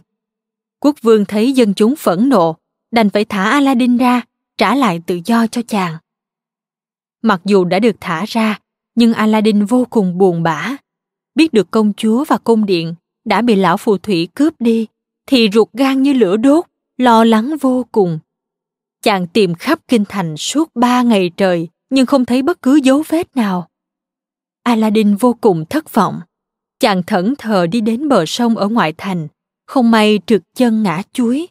Quốc 0.80 0.96
vương 1.02 1.24
thấy 1.24 1.52
dân 1.52 1.74
chúng 1.74 1.96
phẫn 1.96 2.28
nộ, 2.28 2.56
đành 2.90 3.10
phải 3.10 3.24
thả 3.24 3.44
Aladdin 3.50 3.96
ra, 3.96 4.20
trả 4.58 4.74
lại 4.74 5.00
tự 5.06 5.20
do 5.24 5.46
cho 5.46 5.62
chàng. 5.68 5.96
Mặc 7.26 7.40
dù 7.44 7.64
đã 7.64 7.78
được 7.78 7.96
thả 8.00 8.24
ra, 8.28 8.58
nhưng 8.94 9.14
Aladdin 9.14 9.64
vô 9.64 9.86
cùng 9.90 10.18
buồn 10.18 10.42
bã. 10.42 10.76
Biết 11.34 11.52
được 11.52 11.70
công 11.70 11.92
chúa 11.96 12.24
và 12.24 12.38
cung 12.38 12.66
điện 12.66 12.94
đã 13.24 13.42
bị 13.42 13.56
lão 13.56 13.76
phù 13.76 13.98
thủy 13.98 14.28
cướp 14.34 14.60
đi, 14.60 14.86
thì 15.26 15.48
ruột 15.52 15.68
gan 15.72 16.02
như 16.02 16.12
lửa 16.12 16.36
đốt, 16.36 16.64
lo 16.96 17.24
lắng 17.24 17.56
vô 17.60 17.86
cùng. 17.92 18.18
Chàng 19.02 19.26
tìm 19.26 19.54
khắp 19.54 19.78
kinh 19.88 20.04
thành 20.08 20.36
suốt 20.36 20.70
ba 20.74 21.02
ngày 21.02 21.30
trời, 21.36 21.68
nhưng 21.90 22.06
không 22.06 22.24
thấy 22.24 22.42
bất 22.42 22.62
cứ 22.62 22.76
dấu 22.76 23.02
vết 23.08 23.36
nào. 23.36 23.68
Aladdin 24.62 25.16
vô 25.16 25.36
cùng 25.40 25.64
thất 25.70 25.94
vọng. 25.94 26.20
Chàng 26.80 27.02
thẫn 27.02 27.34
thờ 27.38 27.66
đi 27.66 27.80
đến 27.80 28.08
bờ 28.08 28.26
sông 28.26 28.56
ở 28.56 28.68
ngoại 28.68 28.92
thành, 28.98 29.28
không 29.66 29.90
may 29.90 30.18
trượt 30.26 30.42
chân 30.54 30.82
ngã 30.82 31.02
chuối. 31.12 31.48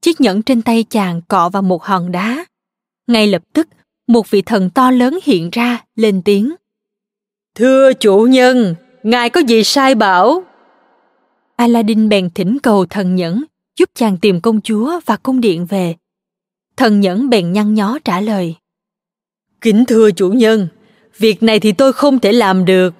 Chiếc 0.00 0.20
nhẫn 0.20 0.42
trên 0.42 0.62
tay 0.62 0.84
chàng 0.84 1.22
cọ 1.28 1.48
vào 1.48 1.62
một 1.62 1.84
hòn 1.84 2.12
đá. 2.12 2.44
Ngay 3.06 3.26
lập 3.26 3.42
tức, 3.52 3.68
một 4.12 4.30
vị 4.30 4.42
thần 4.42 4.70
to 4.70 4.90
lớn 4.90 5.18
hiện 5.22 5.50
ra, 5.52 5.84
lên 5.96 6.22
tiếng. 6.22 6.54
Thưa 7.54 7.92
chủ 7.92 8.26
nhân, 8.26 8.74
ngài 9.02 9.30
có 9.30 9.40
gì 9.40 9.64
sai 9.64 9.94
bảo? 9.94 10.42
Aladdin 11.56 12.08
bèn 12.08 12.30
thỉnh 12.30 12.58
cầu 12.62 12.86
thần 12.86 13.14
nhẫn, 13.14 13.44
giúp 13.78 13.90
chàng 13.94 14.16
tìm 14.16 14.40
công 14.40 14.60
chúa 14.60 15.00
và 15.06 15.16
cung 15.16 15.40
điện 15.40 15.66
về. 15.66 15.94
Thần 16.76 17.00
nhẫn 17.00 17.30
bèn 17.30 17.52
nhăn 17.52 17.74
nhó 17.74 17.98
trả 18.04 18.20
lời. 18.20 18.54
Kính 19.60 19.84
thưa 19.84 20.10
chủ 20.10 20.28
nhân, 20.28 20.68
việc 21.18 21.42
này 21.42 21.60
thì 21.60 21.72
tôi 21.72 21.92
không 21.92 22.18
thể 22.18 22.32
làm 22.32 22.64
được. 22.64 22.94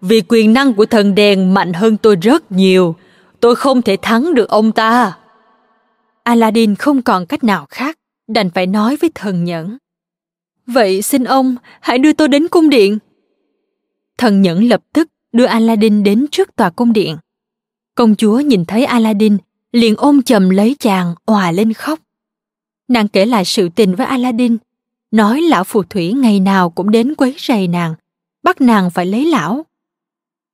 Vì 0.00 0.22
quyền 0.28 0.52
năng 0.52 0.74
của 0.74 0.86
thần 0.86 1.14
đèn 1.14 1.54
mạnh 1.54 1.72
hơn 1.72 1.96
tôi 1.96 2.16
rất 2.16 2.52
nhiều, 2.52 2.94
tôi 3.40 3.56
không 3.56 3.82
thể 3.82 3.96
thắng 4.02 4.34
được 4.34 4.48
ông 4.48 4.72
ta. 4.72 5.18
Aladdin 6.22 6.74
không 6.74 7.02
còn 7.02 7.26
cách 7.26 7.44
nào 7.44 7.66
khác, 7.70 7.98
đành 8.28 8.50
phải 8.50 8.66
nói 8.66 8.96
với 9.00 9.10
thần 9.14 9.44
nhẫn. 9.44 9.78
Vậy 10.72 11.02
xin 11.02 11.24
ông, 11.24 11.56
hãy 11.80 11.98
đưa 11.98 12.12
tôi 12.12 12.28
đến 12.28 12.48
cung 12.48 12.70
điện. 12.70 12.98
Thần 14.18 14.42
nhẫn 14.42 14.64
lập 14.64 14.82
tức 14.92 15.08
đưa 15.32 15.44
Aladdin 15.44 16.02
đến 16.02 16.26
trước 16.30 16.56
tòa 16.56 16.70
cung 16.70 16.92
điện. 16.92 17.16
Công 17.94 18.16
chúa 18.16 18.40
nhìn 18.40 18.64
thấy 18.64 18.84
Aladdin, 18.84 19.38
liền 19.72 19.94
ôm 19.96 20.22
chầm 20.22 20.50
lấy 20.50 20.76
chàng, 20.78 21.14
òa 21.24 21.52
lên 21.52 21.72
khóc. 21.72 21.98
Nàng 22.88 23.08
kể 23.08 23.26
lại 23.26 23.44
sự 23.44 23.68
tình 23.68 23.94
với 23.94 24.06
Aladdin, 24.06 24.56
nói 25.10 25.40
lão 25.40 25.64
phù 25.64 25.82
thủy 25.82 26.12
ngày 26.12 26.40
nào 26.40 26.70
cũng 26.70 26.90
đến 26.90 27.14
quấy 27.14 27.34
rầy 27.38 27.68
nàng, 27.68 27.94
bắt 28.42 28.60
nàng 28.60 28.90
phải 28.90 29.06
lấy 29.06 29.24
lão. 29.24 29.66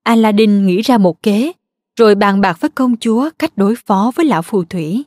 Aladdin 0.02 0.66
nghĩ 0.66 0.83
ra 0.83 0.98
một 0.98 1.22
kế, 1.22 1.52
rồi 1.96 2.14
bàn 2.14 2.40
bạc 2.40 2.61
với 2.61 2.70
công 2.70 2.96
chúa 2.96 3.31
cách 3.38 3.52
đối 3.57 3.74
phó 3.76 4.12
với 4.14 4.26
lão 4.26 4.42
phù 4.42 4.64
thủy. 4.64 5.05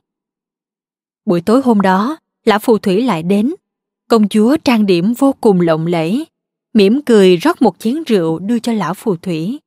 Buổi 1.25 1.41
tối 1.41 1.61
hôm 1.61 1.81
đó, 1.81 2.17
lão 2.45 2.59
phù 2.59 2.77
thủy 2.77 3.01
lại 3.01 3.23
đến. 3.23 3.53
Công 4.09 4.29
chúa 4.29 4.57
trang 4.57 4.85
điểm 4.85 5.13
vô 5.13 5.35
cùng 5.41 5.61
lộng 5.61 5.87
lẫy, 5.87 6.25
mỉm 6.73 7.01
cười 7.05 7.37
rót 7.37 7.61
một 7.61 7.75
chén 7.79 8.03
rượu 8.03 8.39
đưa 8.39 8.59
cho 8.59 8.73
lão 8.73 8.93
phù 8.93 9.15
thủy. 9.15 9.59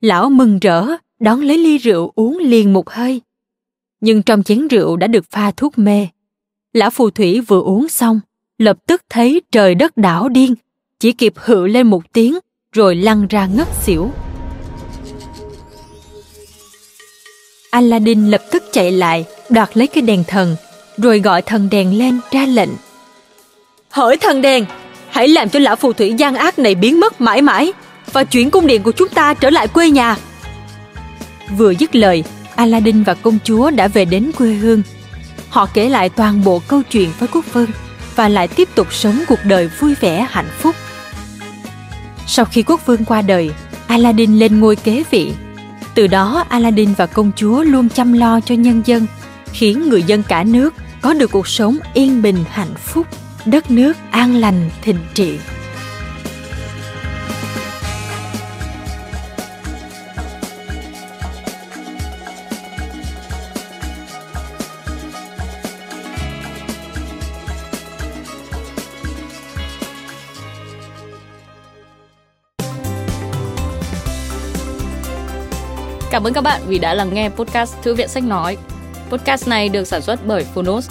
Lão 0.00 0.30
mừng 0.30 0.58
rỡ, 0.58 0.86
đón 1.20 1.40
lấy 1.40 1.58
ly 1.58 1.78
rượu 1.78 2.12
uống 2.14 2.38
liền 2.38 2.72
một 2.72 2.90
hơi. 2.90 3.20
Nhưng 4.00 4.22
trong 4.22 4.42
chén 4.42 4.68
rượu 4.68 4.96
đã 4.96 5.06
được 5.06 5.30
pha 5.30 5.50
thuốc 5.50 5.78
mê. 5.78 6.08
Lão 6.72 6.90
phù 6.90 7.10
thủy 7.10 7.40
vừa 7.40 7.60
uống 7.60 7.88
xong, 7.88 8.20
lập 8.58 8.78
tức 8.86 9.02
thấy 9.10 9.42
trời 9.52 9.74
đất 9.74 9.96
đảo 9.96 10.28
điên, 10.28 10.54
chỉ 11.00 11.12
kịp 11.12 11.32
hự 11.36 11.66
lên 11.66 11.86
một 11.86 12.12
tiếng 12.12 12.38
rồi 12.72 12.96
lăn 12.96 13.26
ra 13.26 13.46
ngất 13.46 13.68
xỉu. 13.82 14.10
Aladdin 17.70 18.30
lập 18.30 18.42
tức 18.52 18.62
chạy 18.72 18.92
lại, 18.92 19.24
đoạt 19.50 19.76
lấy 19.76 19.86
cái 19.86 20.02
đèn 20.02 20.24
thần, 20.26 20.56
rồi 20.96 21.20
gọi 21.20 21.42
thần 21.42 21.68
đèn 21.70 21.98
lên 21.98 22.20
ra 22.30 22.46
lệnh. 22.46 22.70
Hỡi 23.90 24.16
thần 24.16 24.42
đèn, 24.42 24.64
hãy 25.10 25.28
làm 25.28 25.48
cho 25.48 25.58
lão 25.58 25.76
phù 25.76 25.92
thủy 25.92 26.14
gian 26.18 26.34
ác 26.34 26.58
này 26.58 26.74
biến 26.74 27.00
mất 27.00 27.20
mãi 27.20 27.42
mãi 27.42 27.72
và 28.12 28.24
chuyển 28.24 28.50
cung 28.50 28.66
điện 28.66 28.82
của 28.82 28.92
chúng 28.92 29.08
ta 29.08 29.34
trở 29.34 29.50
lại 29.50 29.68
quê 29.68 29.90
nhà. 29.90 30.16
Vừa 31.56 31.70
dứt 31.70 31.96
lời, 31.96 32.24
Aladdin 32.54 33.02
và 33.02 33.14
công 33.14 33.38
chúa 33.44 33.70
đã 33.70 33.88
về 33.88 34.04
đến 34.04 34.30
quê 34.38 34.48
hương. 34.48 34.82
Họ 35.50 35.66
kể 35.74 35.88
lại 35.88 36.08
toàn 36.08 36.44
bộ 36.44 36.62
câu 36.68 36.82
chuyện 36.82 37.10
với 37.18 37.28
quốc 37.32 37.44
vương 37.52 37.70
và 38.16 38.28
lại 38.28 38.48
tiếp 38.48 38.68
tục 38.74 38.92
sống 38.92 39.22
cuộc 39.28 39.38
đời 39.44 39.70
vui 39.78 39.94
vẻ 40.00 40.26
hạnh 40.30 40.50
phúc. 40.58 40.74
Sau 42.26 42.44
khi 42.44 42.62
quốc 42.62 42.86
vương 42.86 43.04
qua 43.04 43.22
đời, 43.22 43.50
Aladdin 43.86 44.38
lên 44.38 44.60
ngôi 44.60 44.76
kế 44.76 45.04
vị. 45.10 45.32
Từ 45.94 46.06
đó 46.06 46.44
Aladdin 46.48 46.94
và 46.94 47.06
công 47.06 47.30
chúa 47.36 47.62
luôn 47.62 47.88
chăm 47.88 48.12
lo 48.12 48.40
cho 48.40 48.54
nhân 48.54 48.82
dân, 48.84 49.06
khiến 49.52 49.88
người 49.88 50.02
dân 50.02 50.22
cả 50.28 50.44
nước 50.44 50.74
có 51.02 51.14
được 51.14 51.30
cuộc 51.30 51.48
sống 51.48 51.78
yên 51.94 52.22
bình 52.22 52.44
hạnh 52.50 52.74
phúc, 52.84 53.06
đất 53.50 53.70
nước 53.70 53.92
an 54.10 54.36
lành 54.36 54.70
thịnh 54.82 54.98
trị. 55.14 55.38
Cảm 76.10 76.26
ơn 76.26 76.32
các 76.32 76.40
bạn 76.40 76.62
vì 76.66 76.78
đã 76.78 76.94
lắng 76.94 77.14
nghe 77.14 77.28
podcast 77.28 77.76
Thư 77.82 77.94
viện 77.94 78.08
Sách 78.08 78.24
Nói. 78.24 78.56
Podcast 79.10 79.48
này 79.48 79.68
được 79.68 79.84
sản 79.84 80.02
xuất 80.02 80.26
bởi 80.26 80.44
Phonos, 80.54 80.90